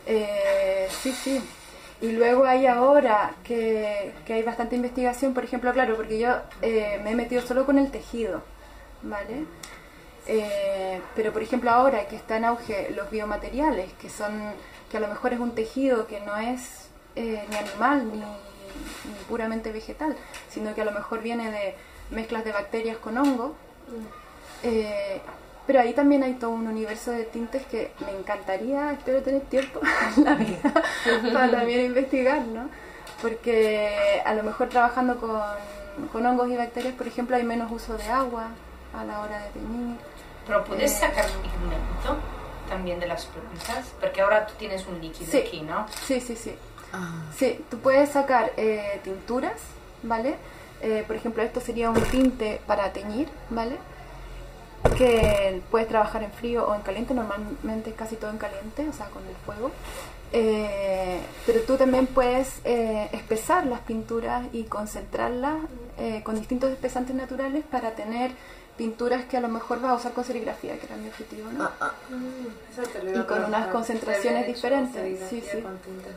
Eh, 0.07 0.88
sí, 0.90 1.12
sí. 1.12 1.40
Y 2.05 2.12
luego 2.12 2.45
hay 2.45 2.67
ahora 2.67 3.35
que, 3.43 4.12
que 4.27 4.35
hay 4.35 4.43
bastante 4.43 4.77
investigación, 4.77 5.33
por 5.33 5.43
ejemplo, 5.43 5.73
claro, 5.73 5.97
porque 5.97 6.19
yo 6.19 6.37
eh, 6.61 7.01
me 7.03 7.12
he 7.12 7.14
metido 7.14 7.40
solo 7.40 7.64
con 7.64 7.79
el 7.79 7.90
tejido, 7.90 8.43
¿vale? 9.03 9.47
Eh, 10.27 11.01
pero 11.17 11.33
por 11.33 11.43
ejemplo 11.43 11.71
ahora 11.71 12.07
que 12.07 12.17
está 12.17 12.37
en 12.37 12.45
auge 12.45 12.90
los 12.90 13.11
biomateriales, 13.11 13.90
que 13.95 14.11
son, 14.11 14.53
que 14.90 14.99
a 14.99 15.01
lo 15.01 15.09
mejor 15.09 15.33
es 15.33 15.40
un 15.40 15.55
tejido 15.55 16.07
que 16.07 16.21
no 16.21 16.37
es 16.37 16.90
eh, 17.17 17.43
ni 17.49 17.57
animal 17.57 18.07
ni, 18.12 18.19
ni 18.19 19.25
puramente 19.27 19.73
vegetal, 19.73 20.14
sino 20.51 20.75
que 20.75 20.83
a 20.83 20.85
lo 20.85 20.93
mejor 20.93 21.23
viene 21.23 21.51
de 21.51 21.75
mezclas 22.11 22.45
de 22.45 22.53
bacterias 22.53 22.99
con 22.99 23.17
hongo. 23.17 23.57
Pero 25.66 25.81
ahí 25.81 25.94
también 25.94 26.22
hay 26.22 26.35
todo 26.35 26.50
un 26.50 26.66
universo 26.66 27.11
de 27.11 27.24
tintes 27.24 27.64
que 27.66 27.92
me 28.05 28.12
encantaría, 28.18 28.92
espero 28.92 29.22
tener 29.22 29.42
tiempo 29.42 29.81
en 30.16 30.24
la 30.24 30.35
vida 30.35 30.72
para 31.33 31.50
también 31.50 31.81
investigar, 31.87 32.42
¿no? 32.42 32.68
Porque 33.22 34.20
a 34.24 34.35
lo 34.35 34.42
mejor 34.42 34.68
trabajando 34.68 35.16
con, 35.18 35.40
con 36.12 36.27
hongos 36.27 36.50
y 36.50 36.57
bacterias, 36.57 36.92
por 36.94 37.07
ejemplo, 37.07 37.37
hay 37.37 37.44
menos 37.44 37.70
uso 37.72 37.96
de 37.96 38.05
agua 38.09 38.48
a 38.92 39.05
la 39.05 39.20
hora 39.20 39.38
de 39.42 39.48
teñir. 39.50 39.96
Pero 40.46 40.64
puedes 40.64 40.92
Eh, 40.92 40.94
sacar 40.94 41.24
pigmento 41.27 42.16
también 42.68 43.00
de 43.00 43.07
las 43.07 43.24
plantas, 43.27 43.87
porque 44.00 44.20
ahora 44.20 44.46
tú 44.46 44.55
tienes 44.59 44.87
un 44.87 45.00
líquido 45.00 45.31
Sí. 45.31 45.38
aquí, 45.38 45.61
¿no? 45.62 45.87
Sí, 46.07 46.20
sí, 46.20 46.37
sí. 46.37 46.55
Ah, 46.92 47.22
Sí, 47.37 47.64
tú 47.70 47.79
puedes 47.79 48.11
sacar 48.11 48.53
eh, 48.59 49.00
tinturas, 49.03 49.61
¿vale? 50.03 50.37
Eh, 50.83 51.05
por 51.07 51.16
ejemplo, 51.16 51.42
esto 51.42 51.61
sería 51.61 51.88
un 51.88 52.03
tinte 52.03 52.61
para 52.66 52.92
teñir, 52.92 53.29
¿vale? 53.48 53.79
Que 54.97 55.61
puedes 55.70 55.88
trabajar 55.88 56.23
en 56.23 56.31
frío 56.31 56.66
o 56.68 56.75
en 56.75 56.83
caliente, 56.83 57.14
normalmente 57.14 57.92
casi 57.92 58.16
todo 58.16 58.31
en 58.31 58.38
caliente, 58.38 58.88
o 58.88 58.92
sea, 58.92 59.07
con 59.07 59.23
el 59.27 59.35
fuego. 59.44 59.70
Eh, 60.37 61.20
pero 61.47 61.61
tú 61.61 61.77
también 61.77 62.07
puedes 62.07 62.61
eh, 62.64 63.09
espesar 63.12 63.66
las 63.66 63.81
pinturas 63.81 64.47
y 64.53 64.64
concentrarlas 64.64 65.59
eh, 65.97 66.23
con 66.25 66.35
distintos 66.35 66.73
espesantes 66.73 67.14
naturales 67.14 67.64
para 67.70 67.92
tener 67.92 68.33
pinturas 68.77 69.27
que 69.27 69.37
a 69.37 69.40
lo 69.40 69.49
mejor 69.49 69.81
vas 69.81 69.92
a 69.92 69.94
usar 69.94 70.12
con 70.12 70.25
serigrafía, 70.25 70.77
que 70.77 70.87
era 70.87 70.97
mi 70.97 71.09
objetivo, 71.09 71.49
¿no? 71.53 71.64
ah, 71.64 71.73
ah. 71.81 71.92
Iba 73.09 73.20
y 73.20 73.27
con 73.27 73.44
unas 73.44 73.68
concentraciones 73.68 74.23
¿Te 74.23 74.29
habías 74.29 74.49
hecho 74.49 74.55
diferentes. 74.55 75.31
Sí, 75.31 75.40
sí. 75.40 75.62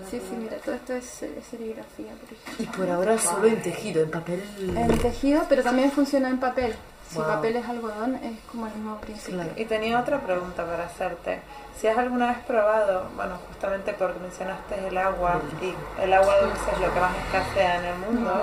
Sí, 0.09 0.19
sí, 0.27 0.35
mira, 0.35 0.57
todo 0.57 0.73
esto 0.73 0.93
es, 0.93 1.05
serigrafía, 1.05 2.13
por 2.13 2.33
ejemplo. 2.33 2.65
Y 2.65 2.65
por 2.75 2.89
ahora 2.89 3.19
solo 3.19 3.47
en 3.47 3.61
tejido, 3.61 4.01
en 4.01 4.09
papel. 4.09 4.43
En 4.59 4.97
tejido, 4.97 5.43
pero 5.47 5.61
también 5.61 5.91
funciona 5.91 6.29
en 6.29 6.39
papel. 6.39 6.73
Si 7.09 7.15
Wow. 7.17 7.27
papel 7.27 7.55
es 7.55 7.67
algodón, 7.69 8.15
es 8.15 8.37
como 8.51 8.67
el 8.67 8.73
mismo 8.73 8.97
principio. 8.97 9.35
Claro. 9.35 9.51
Y 9.55 9.65
tenía 9.65 9.99
otra 9.99 10.19
pregunta 10.19 10.65
para 10.65 10.85
hacerte. 10.85 11.39
Si 11.79 11.87
has 11.87 11.97
alguna 11.97 12.27
vez 12.27 12.37
probado, 12.45 13.07
bueno, 13.15 13.37
justamente 13.47 13.93
porque 13.93 14.19
mencionaste 14.19 14.87
el 14.87 14.97
agua 14.97 15.39
y 15.61 15.73
el 16.01 16.13
agua 16.13 16.35
dulce 16.41 16.71
es 16.73 16.79
lo 16.79 16.93
que 16.93 16.99
más 16.99 17.15
escasea 17.17 17.79
en 17.79 17.85
el 17.85 17.95
mundo, 17.99 18.33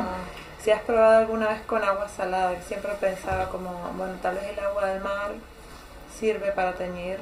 si 0.63 0.71
has 0.71 0.81
probado 0.83 1.19
alguna 1.19 1.49
vez 1.49 1.61
con 1.67 1.85
agua 1.85 2.09
salada, 2.09 2.55
que 2.55 2.63
siempre 2.63 2.93
pensaba 2.99 3.51
como, 3.51 3.71
bueno, 3.97 4.15
tal 4.23 4.37
vez 4.37 4.45
el 4.57 4.65
agua 4.65 4.87
del 4.87 5.03
mar 5.03 5.33
sirve 6.19 6.53
para 6.53 6.73
teñir. 6.73 7.19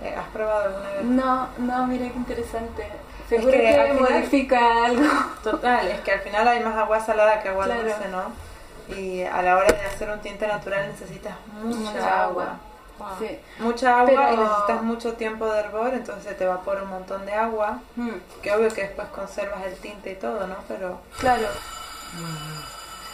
Eh, 0.00 0.14
¿Has 0.16 0.28
probado 0.28 0.66
alguna 0.68 0.90
vez? 0.92 1.04
No, 1.04 1.48
no, 1.58 1.86
mira 1.88 2.08
qué 2.08 2.16
interesante. 2.16 2.86
Seguro 3.28 3.50
que 3.52 3.58
que, 3.58 3.76
al 3.78 3.90
final- 3.96 4.10
modifica 4.12 4.84
algo. 4.86 5.02
Total, 5.42 5.86
es 5.88 6.00
que 6.00 6.12
al 6.12 6.20
final 6.20 6.48
hay 6.48 6.60
más 6.60 6.76
agua 6.76 7.00
salada 7.00 7.42
que 7.42 7.48
agua 7.50 7.64
Claro. 7.66 7.82
dulce, 7.82 8.08
¿no? 8.08 8.47
Y 8.96 9.22
a 9.22 9.42
la 9.42 9.56
hora 9.56 9.66
de 9.72 9.80
hacer 9.84 10.08
un 10.10 10.20
tinte 10.20 10.46
natural 10.46 10.88
necesitas 10.88 11.34
mucha, 11.62 11.78
Mucha 11.92 12.22
agua. 12.24 12.56
Sí. 13.20 13.38
Mucha 13.60 14.00
agua 14.00 14.32
y 14.32 14.36
necesitas 14.36 14.82
mucho 14.82 15.12
tiempo 15.14 15.46
de 15.46 15.60
hervor, 15.60 15.94
entonces 15.94 16.24
se 16.24 16.34
te 16.34 16.44
evapora 16.44 16.82
un 16.82 16.88
montón 16.90 17.24
de 17.26 17.32
agua. 17.32 17.78
Mm, 17.96 18.10
Que 18.42 18.50
obvio 18.52 18.68
que 18.72 18.82
después 18.82 19.06
conservas 19.08 19.64
el 19.66 19.76
tinte 19.76 20.12
y 20.12 20.16
todo, 20.16 20.46
¿no? 20.46 20.56
Pero 20.66 20.98
Claro, 21.18 21.46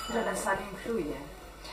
Pero 0.08 0.24
la 0.24 0.36
sal 0.36 0.58
influye 0.72 1.16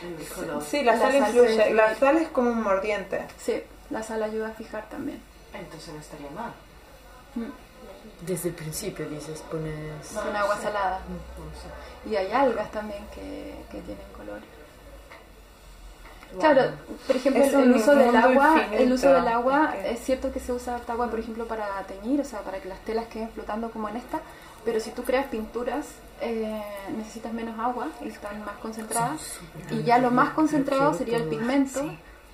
en 0.02 0.20
el 0.20 0.28
color. 0.28 0.64
sí, 0.64 0.84
la, 0.84 0.94
La 0.96 1.00
sal 1.00 1.12
sal 1.12 1.36
influye. 1.36 1.74
La 1.74 1.96
sal 1.96 2.18
es 2.18 2.28
como 2.30 2.50
un 2.52 2.62
mordiente. 2.62 3.26
sí, 3.38 3.64
la 3.90 4.04
sal 4.04 4.24
ayuda 4.24 4.48
a 4.50 4.52
fijar 4.52 4.90
también. 4.90 5.22
Entonces 5.54 5.94
no 5.94 6.00
estaría 6.00 6.30
mal. 6.32 6.52
Desde 8.26 8.50
el 8.50 8.56
principio 8.56 9.08
dices, 9.10 9.44
pones... 9.50 10.08
Con 10.14 10.36
agua 10.36 10.58
salada. 10.58 11.00
Y 12.10 12.16
hay 12.16 12.32
algas 12.32 12.72
también 12.72 13.04
que, 13.14 13.56
que 13.72 13.82
tienen 13.82 14.06
color. 14.16 14.42
Claro, 16.40 16.72
por 17.08 17.16
ejemplo, 17.16 17.44
el, 17.44 17.72
uso 17.76 17.96
del 17.96 18.16
agua, 18.16 18.54
infinito. 18.56 18.84
el 18.84 18.94
uso 18.94 19.14
del 19.14 19.28
agua, 19.28 19.76
Es 19.84 20.00
cierto 20.00 20.32
que 20.32 20.40
se 20.40 20.54
usa 20.54 20.76
harta 20.76 20.94
agua, 20.94 21.10
por 21.10 21.20
ejemplo, 21.20 21.46
para 21.46 21.82
teñir, 21.84 22.22
o 22.22 22.24
sea, 22.24 22.40
para 22.40 22.60
que 22.60 22.70
las 22.70 22.80
telas 22.80 23.08
queden 23.08 23.30
flotando 23.32 23.70
como 23.70 23.90
en 23.90 23.98
esta, 23.98 24.22
pero 24.64 24.80
si 24.80 24.92
tú 24.92 25.04
creas 25.04 25.26
pinturas, 25.28 25.88
eh, 26.22 26.64
necesitas 26.96 27.34
menos 27.34 27.60
agua 27.60 27.88
y 28.02 28.08
están 28.08 28.40
más 28.46 28.56
concentradas. 28.62 29.40
Y 29.72 29.84
ya 29.84 29.98
lo 29.98 30.12
más 30.12 30.30
concentrado 30.30 30.94
sería 30.94 31.18
el 31.18 31.26
pigmento, 31.26 31.82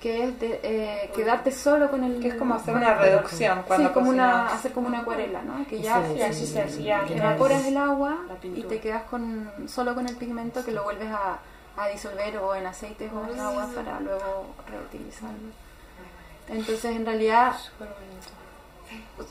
que 0.00 0.24
es 0.24 0.40
de, 0.40 0.60
eh, 0.62 1.10
quedarte 1.14 1.50
solo 1.50 1.90
con 1.90 2.04
el... 2.04 2.20
Que 2.20 2.28
es 2.28 2.34
como 2.34 2.54
hacer 2.54 2.74
una 2.74 2.94
reducción 2.94 3.62
cuando 3.66 3.88
sí, 3.88 3.94
como 3.94 4.10
una, 4.10 4.46
hacer 4.46 4.72
como 4.72 4.86
una 4.86 5.00
acuarela, 5.00 5.42
¿no? 5.42 5.66
Que 5.66 5.80
ya, 5.80 6.06
Sí, 6.06 6.14
ya 6.16 6.32
sí, 6.32 6.46
se 6.46 6.62
hace, 6.62 6.76
sí, 6.76 6.82
ya 6.84 7.04
sí. 7.06 7.14
evaporas 7.14 7.66
el 7.66 7.76
agua 7.76 8.18
y 8.42 8.62
te 8.62 8.80
quedas 8.80 9.04
con 9.04 9.50
solo 9.66 9.94
con 9.94 10.06
el 10.06 10.16
pigmento 10.16 10.64
que 10.64 10.70
lo 10.72 10.84
vuelves 10.84 11.10
a, 11.10 11.38
a 11.76 11.88
disolver 11.88 12.38
o 12.38 12.54
en 12.54 12.66
aceites 12.66 13.10
o 13.12 13.32
en 13.32 13.40
agua 13.40 13.68
para 13.74 13.98
luego 14.00 14.46
reutilizarlo. 14.70 15.50
Entonces, 16.48 16.96
en 16.96 17.04
realidad, 17.04 17.54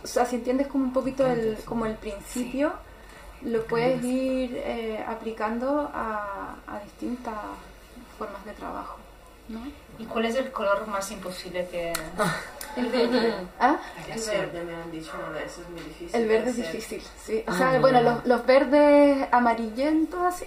o 0.03 0.07
sea, 0.07 0.25
si 0.25 0.35
entiendes 0.35 0.67
como 0.67 0.83
un 0.83 0.93
poquito 0.93 1.25
el, 1.25 1.57
como 1.65 1.85
el 1.85 1.95
principio, 1.95 2.73
lo 3.41 3.63
puedes 3.65 4.03
ir 4.03 4.51
eh, 4.57 5.03
aplicando 5.07 5.89
a, 5.93 6.55
a 6.67 6.79
distintas 6.79 7.35
formas 8.19 8.43
de 8.45 8.51
trabajo. 8.51 8.97
¿No? 9.49 9.59
¿Y 9.99 10.05
cuál 10.05 10.25
es 10.25 10.35
el 10.35 10.51
color 10.51 10.87
más 10.87 11.09
imposible 11.11 11.67
que...? 11.71 11.93
El 12.75 12.87
verde. 12.87 13.33
¿Ah? 13.59 13.77
El 14.07 14.21
verde 14.21 14.63
me 14.65 14.75
han 14.75 14.91
dicho 14.91 15.11
una 15.17 15.29
vez, 15.39 15.57
es 15.57 15.69
muy 15.69 15.81
difícil. 15.81 16.15
El 16.21 16.27
verde 16.27 16.45
de 16.45 16.49
es 16.51 16.57
difícil, 16.71 17.01
sí. 17.25 17.43
O 17.47 17.51
Ah, 17.51 17.57
sea, 17.57 17.79
bueno, 17.79 18.01
los, 18.01 18.25
los 18.25 18.45
verdes 18.45 19.27
amarillentos 19.31 20.19
así, 20.21 20.45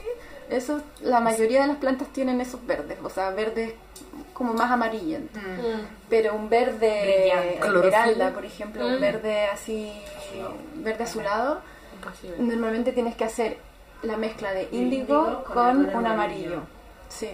eso, 0.48 0.80
la 1.02 1.18
mayoría 1.20 1.62
de 1.62 1.68
las 1.68 1.76
plantas 1.78 2.08
tienen 2.12 2.40
esos 2.40 2.64
verdes, 2.66 2.98
o 3.02 3.10
sea, 3.10 3.30
verdes 3.30 3.72
como 4.32 4.52
más 4.54 4.70
amarillentos. 4.70 5.42
Pero 6.08 6.34
un 6.34 6.48
verde 6.48 7.32
esmeralda, 7.58 8.30
por 8.32 8.44
ejemplo, 8.44 8.86
un 8.86 9.00
verde 9.00 9.46
así, 9.46 9.92
verde 10.76 11.04
azulado, 11.04 11.60
normalmente 12.38 12.92
tienes 12.92 13.16
que 13.16 13.24
hacer 13.24 13.58
la 14.02 14.16
mezcla 14.16 14.52
de 14.52 14.68
índigo 14.72 15.18
índigo 15.26 15.44
con 15.44 15.76
un 15.86 16.06
amarillo. 16.06 16.08
amarillo. 16.12 16.62
Sí. 17.10 17.28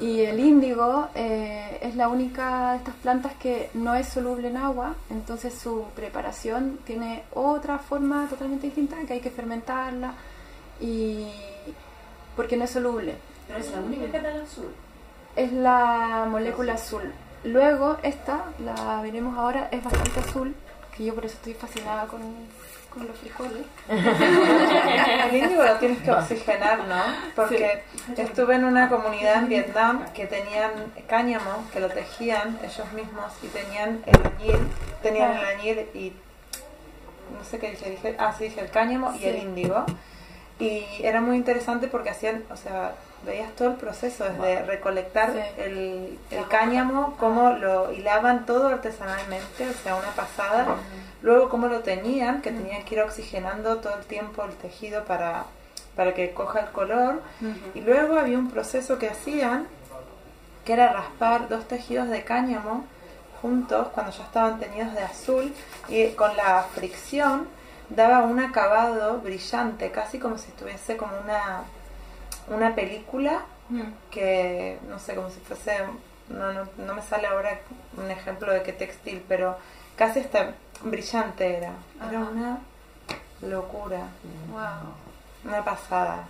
Y 0.00 0.20
el 0.20 0.38
índigo 0.38 1.08
eh, 1.14 1.78
es 1.80 1.96
la 1.96 2.08
única 2.08 2.72
de 2.72 2.78
estas 2.78 2.94
plantas 2.96 3.32
que 3.34 3.70
no 3.72 3.94
es 3.94 4.08
soluble 4.08 4.48
en 4.48 4.58
agua, 4.58 4.94
entonces 5.08 5.54
su 5.54 5.84
preparación 5.94 6.80
tiene 6.84 7.22
otra 7.32 7.78
forma 7.78 8.26
totalmente 8.28 8.66
distinta, 8.66 8.96
que 9.06 9.14
hay 9.14 9.20
que 9.20 9.30
fermentarla 9.30 10.12
y 10.80 11.28
porque 12.34 12.58
no 12.58 12.64
es 12.64 12.70
soluble. 12.70 13.14
Pero 13.46 13.60
es 13.60 13.70
la 13.70 13.80
única 13.80 14.10
que 14.10 14.20
da 14.20 14.30
el 14.32 14.42
azul. 14.42 14.68
Es 15.36 15.52
la 15.52 16.26
molécula 16.28 16.74
azul. 16.74 17.12
Luego 17.44 17.96
esta, 18.02 18.46
la 18.58 19.00
veremos 19.00 19.38
ahora, 19.38 19.68
es 19.70 19.82
bastante 19.82 20.20
azul, 20.20 20.54
que 20.96 21.04
yo 21.04 21.14
por 21.14 21.24
eso 21.26 21.34
estoy 21.34 21.54
fascinada 21.54 22.06
con, 22.06 22.20
con 22.92 23.06
los 23.06 23.16
frijoles. 23.18 23.66
El 23.88 25.36
índigo 25.36 25.62
lo 25.62 25.74
tienes 25.76 26.02
que 26.02 26.10
oxigenar, 26.10 26.84
¿no? 26.84 27.02
Porque 27.34 27.82
estuve 28.16 28.54
en 28.54 28.64
una 28.64 28.88
comunidad 28.88 29.42
en 29.42 29.48
Vietnam 29.48 30.04
que 30.12 30.26
tenían 30.26 30.70
cáñamo, 31.06 31.64
que 31.72 31.80
lo 31.80 31.88
tejían 31.88 32.58
ellos 32.62 32.92
mismos 32.92 33.32
y 33.42 33.48
tenían 33.48 34.02
el 34.06 34.26
añil, 34.26 34.68
tenían 35.02 35.36
el 35.36 35.44
añil 35.44 35.78
y 35.94 36.12
no 37.36 37.44
sé 37.44 37.58
qué 37.58 37.70
dije, 37.70 37.90
dije, 37.90 38.16
ah 38.18 38.34
sí, 38.36 38.44
dije 38.44 38.60
el 38.60 38.70
cáñamo 38.70 39.14
y 39.20 39.24
el 39.26 39.36
índigo. 39.36 39.84
Y 40.58 40.86
era 41.02 41.20
muy 41.20 41.36
interesante 41.36 41.86
porque 41.86 42.08
hacían, 42.08 42.44
o 42.50 42.56
sea, 42.56 42.94
veías 43.26 43.52
todo 43.56 43.68
el 43.68 43.74
proceso, 43.74 44.24
desde 44.24 44.62
recolectar 44.64 45.32
Sí. 45.32 45.40
el, 45.58 46.18
el 46.30 46.48
cáñamo, 46.48 47.16
cómo 47.18 47.50
lo 47.50 47.92
hilaban 47.92 48.46
todo 48.46 48.68
artesanalmente, 48.68 49.68
o 49.68 49.72
sea, 49.72 49.96
una 49.96 50.10
pasada. 50.12 50.66
Luego 51.22 51.48
cómo 51.48 51.66
lo 51.68 51.80
teñían, 51.80 52.40
que 52.42 52.50
tenían 52.52 52.84
que 52.84 52.94
ir 52.94 53.00
oxigenando 53.02 53.78
todo 53.78 53.96
el 53.96 54.04
tiempo 54.04 54.44
el 54.44 54.54
tejido 54.54 55.04
para, 55.04 55.44
para 55.96 56.14
que 56.14 56.32
coja 56.32 56.60
el 56.60 56.70
color. 56.70 57.20
Y 57.74 57.80
luego 57.80 58.18
había 58.18 58.38
un 58.38 58.50
proceso 58.50 58.98
que 58.98 59.08
hacían, 59.10 59.66
que 60.64 60.72
era 60.72 60.92
raspar 60.92 61.48
dos 61.48 61.66
tejidos 61.68 62.08
de 62.08 62.22
cáñamo 62.24 62.84
juntos 63.42 63.88
cuando 63.94 64.12
ya 64.12 64.24
estaban 64.24 64.58
teñidos 64.58 64.94
de 64.94 65.02
azul 65.02 65.52
y 65.88 66.08
con 66.12 66.34
la 66.36 66.62
fricción 66.74 67.46
daba 67.90 68.20
un 68.22 68.40
acabado 68.40 69.18
brillante, 69.18 69.90
casi 69.92 70.18
como 70.18 70.38
si 70.38 70.48
estuviese 70.48 70.96
como 70.96 71.12
una, 71.22 71.62
una 72.48 72.74
película 72.74 73.42
que 74.10 74.78
no 74.88 74.98
sé, 74.98 75.14
como 75.14 75.28
si 75.30 75.40
fuese, 75.40 75.78
no, 76.28 76.52
no, 76.52 76.68
no 76.78 76.94
me 76.94 77.02
sale 77.02 77.26
ahora 77.26 77.58
un 77.96 78.10
ejemplo 78.10 78.52
de 78.52 78.62
qué 78.62 78.72
textil, 78.72 79.24
pero 79.28 79.56
casi 79.96 80.20
hasta 80.20 80.54
brillante 80.82 81.56
era. 81.56 81.72
Era 82.08 82.20
Ajá. 82.20 82.30
una 82.30 82.58
locura, 83.42 84.02
Wow. 84.50 85.50
una 85.52 85.64
pasada. 85.64 86.28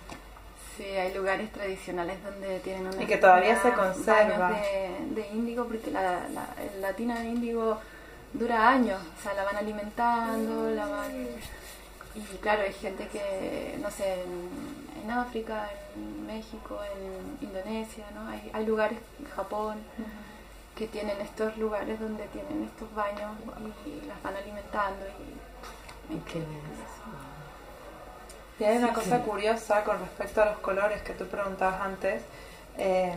Sí, 0.75 0.83
hay 0.83 1.13
lugares 1.13 1.51
tradicionales 1.51 2.23
donde 2.23 2.59
tienen 2.59 2.85
una 2.87 3.01
Y 3.01 3.07
que 3.07 3.17
todavía 3.17 3.59
se 3.61 3.71
conserva. 3.73 4.51
de, 4.51 4.97
de 5.21 5.27
índigo, 5.29 5.65
porque 5.65 5.89
la, 5.91 6.27
la, 6.29 6.47
la 6.79 6.93
tina 6.93 7.19
de 7.19 7.25
índigo 7.29 7.79
dura 8.33 8.69
años, 8.69 8.99
o 9.19 9.23
sea, 9.23 9.33
la 9.33 9.43
van 9.43 9.55
alimentando, 9.57 10.69
la 10.71 10.85
van... 10.85 11.27
Y 12.17 12.37
claro, 12.37 12.63
hay 12.63 12.73
gente 12.73 13.07
que, 13.07 13.77
no 13.79 13.91
sé, 13.91 14.23
en, 14.23 15.03
en 15.03 15.11
África, 15.11 15.69
en 15.95 16.25
México, 16.25 16.79
en 16.83 17.47
Indonesia, 17.47 18.05
¿no? 18.15 18.27
Hay, 18.27 18.49
hay 18.53 18.65
lugares, 18.65 18.97
en 19.19 19.25
Japón, 19.25 19.77
que 20.75 20.87
tienen 20.87 21.21
estos 21.21 21.55
lugares 21.57 21.99
donde 21.99 22.25
tienen 22.27 22.63
estos 22.63 22.93
baños 22.95 23.31
y 23.85 24.05
las 24.07 24.21
van 24.23 24.35
alimentando 24.35 25.05
y... 25.07 26.13
me 26.13 26.23
Qué. 26.23 26.41
Y 28.59 28.63
hay 28.63 28.77
una 28.77 28.93
cosa 28.93 29.19
curiosa 29.21 29.83
con 29.83 29.99
respecto 29.99 30.41
a 30.41 30.45
los 30.45 30.57
colores 30.59 31.01
que 31.03 31.13
tú 31.13 31.25
preguntabas 31.27 31.81
antes. 31.81 32.23
Eh, 32.77 33.15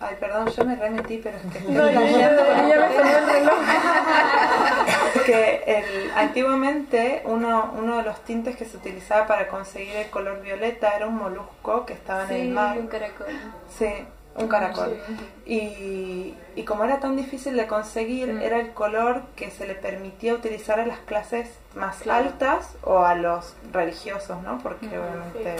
ay, 0.00 0.16
perdón, 0.20 0.48
yo 0.48 0.64
me 0.64 0.76
remetí, 0.76 1.18
pero 1.22 1.36
es 1.36 1.42
que 1.52 1.58
estoy 1.58 1.74
No, 1.74 1.90
ya, 1.90 2.00
ya, 2.00 2.18
ya 2.18 2.88
me 2.88 3.12
el 3.18 3.26
reloj. 3.26 3.54
que 5.26 5.62
el- 5.66 6.10
antiguamente 6.16 7.22
uno, 7.24 7.72
uno 7.78 7.96
de 7.98 8.02
los 8.02 8.20
tintes 8.24 8.56
que 8.56 8.64
se 8.64 8.76
utilizaba 8.76 9.26
para 9.26 9.48
conseguir 9.48 9.96
el 9.96 10.10
color 10.10 10.40
violeta 10.42 10.90
era 10.96 11.06
un 11.06 11.16
molusco 11.16 11.86
que 11.86 11.94
estaba 11.94 12.22
en 12.24 12.28
Sí, 12.28 12.34
el 12.34 12.48
mar. 12.50 12.78
un 12.78 12.86
caracol. 12.88 13.26
Sí, 13.68 13.88
un 14.36 14.48
caracol. 14.48 14.98
Y, 15.46 16.34
y 16.56 16.62
como 16.64 16.84
era 16.84 16.98
tan 17.00 17.16
difícil 17.16 17.56
de 17.56 17.66
conseguir, 17.66 18.32
Mm. 18.32 18.42
era 18.42 18.58
el 18.58 18.72
color 18.72 19.22
que 19.36 19.50
se 19.50 19.66
le 19.66 19.74
permitía 19.74 20.34
utilizar 20.34 20.80
a 20.80 20.86
las 20.86 20.98
clases 21.00 21.50
más 21.74 21.96
Claro. 21.98 22.26
altas 22.26 22.74
o 22.82 22.98
a 23.00 23.14
los 23.14 23.54
religiosos, 23.72 24.42
¿no? 24.42 24.58
Porque 24.58 24.86
obviamente 24.86 25.56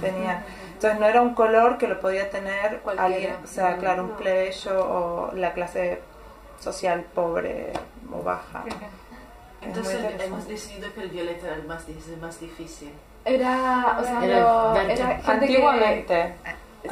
tenían... 0.00 0.42
Entonces 0.74 1.00
no 1.00 1.06
era 1.06 1.20
un 1.22 1.34
color 1.34 1.76
que 1.78 1.88
lo 1.88 2.00
podía 2.00 2.30
tener 2.30 2.78
Cualquiera. 2.80 3.04
alguien, 3.14 3.36
o 3.44 3.46
sea, 3.46 3.76
claro, 3.78 4.04
un 4.04 4.10
plebeyo 4.12 4.80
o 4.88 5.32
la 5.34 5.52
clase 5.52 6.00
social 6.60 7.04
pobre 7.14 7.72
o 8.12 8.22
baja. 8.22 8.64
Entonces 9.60 9.98
hemos 10.20 10.46
decidido 10.46 10.92
que 10.94 11.02
el 11.02 11.10
violeta 11.10 11.46
era 11.48 11.56
el 11.56 11.64
más, 11.64 11.84
el 11.88 12.16
más 12.20 12.40
difícil. 12.40 12.92
Era, 13.24 13.98
o 14.00 14.04
sea, 14.04 14.24
Era 14.24 14.40
lo- 14.40 14.72
verde. 14.72 14.92
era 14.94 15.06
gente 15.16 15.30
Antiguamente. 15.32 16.34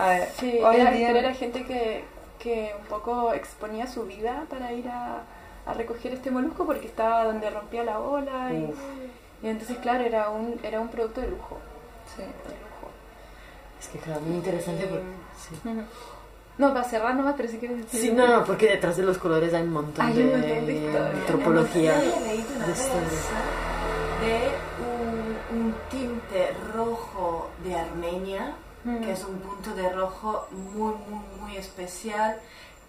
Ver, 0.08 0.28
que... 0.28 0.40
Sí, 0.40 0.60
hoy 0.62 0.76
era, 0.76 0.90
día... 0.90 1.10
era 1.10 1.34
gente 1.34 1.64
que, 1.64 2.04
que 2.38 2.74
un 2.80 2.86
poco 2.86 3.32
exponía 3.32 3.86
su 3.86 4.04
vida 4.04 4.44
para 4.50 4.72
ir 4.72 4.88
a, 4.88 5.22
a 5.66 5.72
recoger 5.74 6.12
este 6.14 6.30
molusco 6.30 6.64
porque 6.66 6.86
estaba 6.86 7.24
donde 7.24 7.48
rompía 7.50 7.84
la 7.84 7.98
ola 8.00 8.52
y, 8.52 8.72
y 9.42 9.48
entonces, 9.48 9.76
claro, 9.78 10.04
era 10.04 10.28
un, 10.30 10.58
era 10.62 10.80
un 10.80 10.88
producto 10.88 11.20
de 11.20 11.28
lujo. 11.28 11.58
sí. 12.14 12.22
De 12.22 12.28
lujo. 12.28 12.90
Es 13.80 13.88
que 13.88 13.98
claro, 13.98 14.20
muy 14.22 14.36
interesante. 14.36 14.84
Y- 14.84 14.88
porque- 14.88 15.04
sí. 15.38 15.68
Ujú. 15.68 15.82
No, 16.58 16.72
para 16.72 16.84
cerrar 16.84 17.14
nomás, 17.14 17.34
pero 17.36 17.50
si 17.50 17.58
quieres 17.58 17.76
decir... 17.82 18.00
Sí, 18.00 18.12
no, 18.12 18.26
no, 18.26 18.42
porque 18.44 18.70
detrás 18.70 18.96
de 18.96 19.02
los 19.02 19.18
colores 19.18 19.52
hay 19.52 19.62
un 19.64 19.72
montón, 19.74 20.06
Hay 20.06 20.14
de, 20.14 20.24
un 20.24 20.30
montón 20.40 20.66
de 20.66 20.72
historia. 20.72 21.06
antropología. 21.10 21.98
De 21.98 22.06
de 24.22 24.50
un, 24.80 25.58
un 25.58 25.74
tinte 25.90 26.52
rojo 26.74 27.50
de 27.62 27.74
Armenia, 27.76 28.54
Mm. 28.86 29.00
que 29.00 29.12
es 29.12 29.24
un 29.24 29.40
punto 29.40 29.74
de 29.74 29.90
rojo 29.90 30.46
muy, 30.52 30.94
muy, 31.08 31.24
muy 31.40 31.56
especial, 31.56 32.38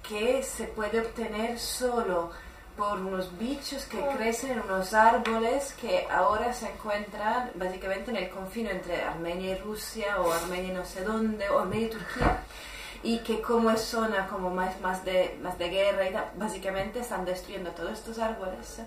que 0.07 0.43
se 0.43 0.65
puede 0.65 0.99
obtener 0.99 1.57
solo 1.59 2.29
por 2.77 2.99
unos 2.99 3.35
bichos 3.39 3.85
que 3.85 3.99
crecen 4.15 4.51
en 4.51 4.59
unos 4.61 4.93
árboles 4.93 5.73
que 5.81 6.05
ahora 6.11 6.53
se 6.53 6.69
encuentran 6.69 7.49
básicamente 7.55 8.11
en 8.11 8.17
el 8.17 8.29
confino 8.29 8.69
entre 8.69 9.01
Armenia 9.01 9.53
y 9.53 9.57
Rusia 9.57 10.21
o 10.21 10.31
Armenia 10.31 10.71
y 10.71 10.75
no 10.75 10.85
sé 10.85 11.03
dónde, 11.03 11.49
o 11.49 11.57
Armenia 11.57 11.87
y 11.87 11.89
Turquía 11.89 12.43
y 13.01 13.19
que 13.19 13.41
como 13.41 13.71
es 13.71 13.81
zona 13.81 14.27
como 14.27 14.51
más, 14.51 14.79
más, 14.81 15.03
de, 15.03 15.35
más 15.41 15.57
de 15.57 15.69
guerra 15.69 16.07
y 16.07 16.37
básicamente 16.37 16.99
están 16.99 17.25
destruyendo 17.25 17.71
todos 17.71 17.93
estos 17.93 18.19
árboles 18.19 18.81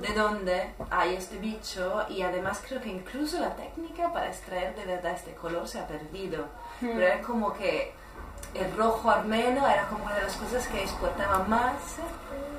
de 0.00 0.14
donde 0.14 0.70
hay 0.90 1.14
este 1.14 1.36
bicho 1.38 2.04
y 2.08 2.22
además 2.22 2.60
creo 2.66 2.80
que 2.80 2.88
incluso 2.90 3.38
la 3.40 3.54
técnica 3.56 4.12
para 4.12 4.28
extraer 4.28 4.74
de 4.74 4.84
verdad 4.84 5.12
este 5.12 5.34
color 5.34 5.66
se 5.68 5.78
ha 5.80 5.86
perdido. 5.86 6.44
Pero 6.80 7.06
es 7.06 7.24
como 7.26 7.52
que 7.54 7.92
el 8.54 8.76
rojo 8.76 9.10
armeno 9.10 9.66
era 9.66 9.86
como 9.88 10.04
una 10.04 10.14
de 10.14 10.22
las 10.22 10.36
cosas 10.36 10.66
que 10.68 10.82
exportaba 10.82 11.38
más 11.44 11.74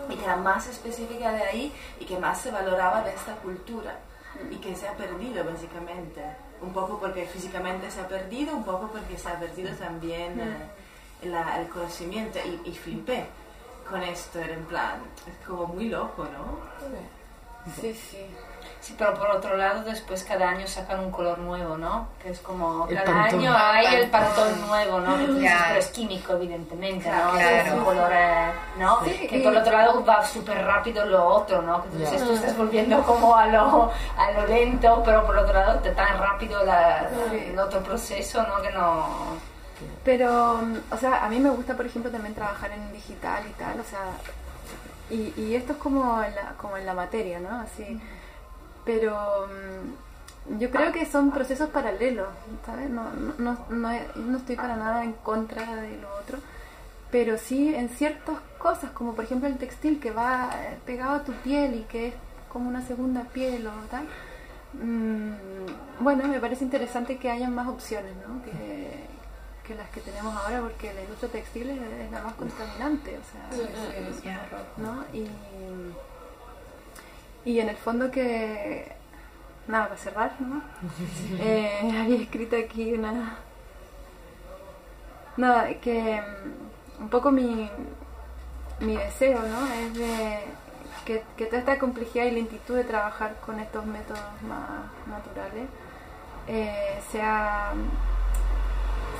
y 0.10 0.16
que 0.16 0.24
era 0.24 0.36
más 0.38 0.68
específica 0.68 1.32
de 1.32 1.44
ahí 1.44 1.74
y 2.00 2.06
que 2.06 2.18
más 2.18 2.40
se 2.42 2.52
valoraba 2.52 3.02
de 3.04 3.14
esta 3.14 3.34
cultura 3.36 3.96
y 4.52 4.56
que 4.58 4.76
se 4.76 4.88
ha 4.88 4.94
perdido 4.94 5.44
básicamente. 5.44 6.22
Un 6.62 6.74
poco 6.74 7.00
porque 7.00 7.26
físicamente 7.26 7.92
se 7.92 8.02
ha 8.02 8.08
perdido, 8.08 8.56
un 8.56 8.64
poco 8.64 8.88
porque 8.92 9.18
se 9.18 9.30
ha 9.30 9.40
perdido 9.40 9.70
también 9.76 10.40
eh, 10.40 11.28
la- 11.30 11.60
el 11.62 11.70
conocimiento 11.70 12.40
y, 12.44 12.70
y 12.70 12.74
flipé 12.76 13.26
con 13.90 14.02
esto, 14.04 14.40
era 14.40 14.54
en 14.54 14.66
plan, 14.66 15.00
es 15.28 15.48
como 15.48 15.68
muy 15.68 15.88
loco, 15.90 16.24
¿no? 16.26 16.60
Sí, 17.80 17.93
sí. 17.93 18.26
Sí, 18.80 18.95
pero 18.97 19.15
por 19.15 19.30
otro 19.32 19.57
lado, 19.57 19.84
después 19.84 20.24
cada 20.24 20.47
año 20.49 20.65
sacan 20.65 20.99
un 21.01 21.11
color 21.11 21.39
nuevo, 21.39 21.78
¿no? 21.78 22.07
Que 22.24 22.30
es 22.30 22.39
como, 22.39 22.88
El 22.88 22.95
cada 22.95 23.05
pantón. 23.24 23.39
año 23.39 23.53
hay 23.57 23.95
el 23.95 24.09
pantón 24.09 24.61
nuevo, 24.68 24.99
¿no? 25.01 25.18
Que 25.18 25.26
tú 25.26 25.34
dices, 25.34 25.49
Claro. 25.51 25.65
pero 25.68 25.80
es 25.80 25.88
químico, 25.88 26.34
evidentemente, 26.34 27.09
¿no? 27.09 27.32
Claro. 27.32 27.49
Es 27.68 27.72
un 27.74 27.84
color, 27.84 28.11
eh, 28.13 28.51
¿no? 28.80 29.03
Sí, 29.03 29.28
que 29.28 29.39
por 29.41 29.57
otro 29.57 29.74
lado 29.78 30.05
va 30.05 30.24
súper 30.26 30.63
rápido 30.63 31.03
lo 31.05 31.26
otro, 31.26 31.61
¿no? 31.63 31.84
Que 31.84 31.89
tú 31.89 31.97
dices, 31.97 32.24
tú 32.24 32.32
estás 32.34 32.55
volviendo 32.55 33.01
como 33.03 33.36
a 33.36 33.47
lo, 33.47 33.91
a 34.18 34.32
lo 34.32 34.47
lento, 34.47 35.01
pero 35.03 35.26
por 35.26 35.38
otro 35.38 35.53
lado 35.53 35.80
te 35.80 35.91
tan 35.91 36.18
rápido 36.18 36.63
la, 36.63 37.09
Sí. 37.32 37.47
el 37.51 37.59
otro 37.59 37.82
proceso, 37.82 38.41
¿no? 38.43 38.61
Que 38.61 38.72
no... 38.72 39.07
Pero, 40.05 40.61
o 40.91 40.97
sea, 40.97 41.26
a 41.26 41.30
mí 41.30 41.39
me 41.39 41.49
gusta, 41.49 41.76
por 41.76 41.86
ejemplo, 41.86 42.09
también 42.09 42.34
trabajar 42.34 42.72
en 42.72 42.93
digital 42.93 43.43
y 43.47 43.51
tal, 43.53 43.80
o 43.80 43.84
sea, 43.84 43.99
y, 45.10 45.34
y 45.38 45.55
esto 45.55 45.74
es 45.74 45.80
como 45.80 46.22
en, 46.24 46.36
la, 46.36 46.53
como 46.58 46.78
en 46.78 46.86
la 46.86 46.93
materia, 46.93 47.39
¿no? 47.39 47.49
Así. 47.60 47.99
Pero 48.86 49.47
mm, 49.47 50.60
yo 50.60 50.70
creo 50.72 50.91
que 50.91 51.05
son 51.05 51.32
procesos 51.32 51.70
paralelos, 51.70 52.28
¿sabes? 52.66 52.89
No, 52.89 53.12
no, 53.12 53.34
no, 53.38 53.58
no, 53.70 53.89
no 54.16 54.38
estoy 54.38 54.55
para 54.55 54.76
nada 54.76 55.03
en 55.03 55.14
contra 55.14 55.76
de 55.76 55.97
lo 55.97 56.08
otro, 56.16 56.39
pero 57.12 57.38
sí 57.38 57.74
en 57.76 57.89
ciertas 57.89 58.38
cosas, 58.58 58.91
como 58.91 59.14
por 59.14 59.26
ejemplo 59.26 59.47
el 59.47 59.58
textil 59.58 59.99
que 59.99 60.12
va 60.12 60.49
eh, 60.55 60.78
pegado 60.86 61.16
a 61.16 61.24
tu 61.24 61.34
piel 61.34 61.76
y 61.76 61.84
que 61.84 62.10
es 62.10 62.14
como 62.49 62.70
una 62.70 62.82
segunda 62.82 63.24
piel 63.24 63.68
o 63.68 63.72
tal. 63.89 64.05
Mm, 64.74 66.03
bueno, 66.03 66.28
me 66.28 66.39
parece 66.39 66.64
interesante 66.64 67.18
que 67.18 67.30
hayan 67.32 67.53
más 67.53 67.68
opciones, 67.68 68.14
¿no? 68.28 68.43
Que, 68.43 69.07
que 69.68 69.76
las 69.76 69.89
que 69.89 70.01
tenemos 70.01 70.36
ahora, 70.36 70.61
porque 70.61 70.93
la 70.93 71.01
industria 71.01 71.32
textil 71.32 71.70
es, 71.70 71.78
es 71.78 72.11
la 72.11 72.22
más 72.22 72.34
contaminante, 72.34 73.18
o 73.18 73.24
sea, 73.24 73.49
¿no? 74.78 75.03
Y, 75.13 75.28
y 77.49 77.59
en 77.59 77.70
el 77.70 77.78
fondo 77.78 78.09
que, 78.09 78.91
nada, 79.68 79.89
para 79.89 79.99
cerrar, 79.99 80.32
¿no? 80.39 80.61
Eh, 81.39 81.80
había 82.01 82.22
escrito 82.22 82.55
aquí 82.55 82.93
una... 82.93 83.38
Nada, 85.36 85.72
que 85.76 86.22
mm, 86.22 87.03
un 87.03 87.09
poco 87.09 87.32
mi, 87.32 87.70
mi 88.80 88.97
deseo, 88.97 89.39
¿no? 89.43 89.68
Es 89.68 89.93
de 89.93 90.39
que, 91.05 91.24
que 91.36 91.45
toda 91.45 91.59
esta 91.59 91.78
complejidad 91.78 92.26
y 92.26 92.32
lentitud 92.32 92.76
de 92.76 92.84
trabajar 92.84 93.36
con 93.45 93.59
estos 93.59 93.86
métodos 93.86 94.20
más 94.41 94.86
naturales 95.07 95.68
eh, 96.47 96.99
sea, 97.11 97.74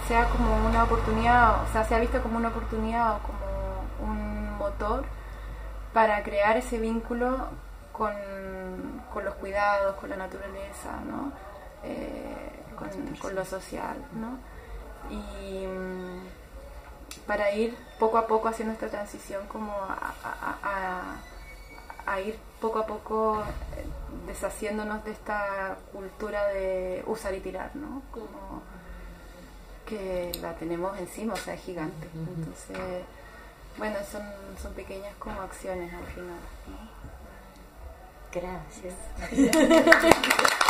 sea 0.08 0.26
como 0.30 0.68
una 0.68 0.84
oportunidad, 0.84 1.64
o 1.64 1.68
sea, 1.72 1.84
sea 1.86 2.00
visto 2.00 2.22
como 2.22 2.38
una 2.38 2.50
oportunidad 2.50 3.18
o 3.18 3.20
como 3.20 4.12
un 4.12 4.58
motor 4.58 5.04
para 5.94 6.24
crear 6.24 6.58
ese 6.58 6.78
vínculo 6.80 7.48
con, 7.92 8.14
con 9.14 9.26
los 9.26 9.36
cuidados, 9.36 9.96
con 9.96 10.10
la 10.10 10.18
naturaleza, 10.18 10.92
¿no? 11.06 11.32
Eh, 11.84 12.52
con, 13.22 13.36
lo 13.36 13.44
social, 13.46 13.98
¿no? 14.14 14.38
Y 15.10 15.66
mm, 15.66 16.28
para 17.26 17.52
ir 17.52 17.76
poco 18.00 18.18
a 18.18 18.28
poco 18.28 18.48
haciendo 18.50 18.74
esta 18.74 18.88
transición 18.88 19.48
como 19.48 19.72
a- 19.74 21.16
a 22.06 22.22
ir 22.22 22.38
poco 22.62 22.80
a 22.80 22.86
poco 22.86 23.42
eh, 23.76 23.86
deshaciéndonos 24.28 25.04
de 25.04 25.12
esta 25.12 25.76
cultura 25.92 26.46
de 26.48 27.04
usar 27.08 27.34
y 27.34 27.40
tirar, 27.42 27.76
¿no? 27.76 28.02
Como 28.12 28.62
que 29.88 30.32
la 30.42 30.54
tenemos 30.56 30.98
encima, 31.00 31.34
o 31.34 31.38
sea, 31.38 31.54
es 31.54 31.62
gigante. 31.62 32.08
Entonces, 32.14 32.78
bueno, 33.78 33.98
son, 34.12 34.24
son 34.62 34.74
pequeñas 34.74 35.16
como 35.18 35.42
acciones 35.42 35.94
al 35.94 36.06
final, 36.06 36.40
¿no? 36.68 36.98
Gracias. 38.32 38.96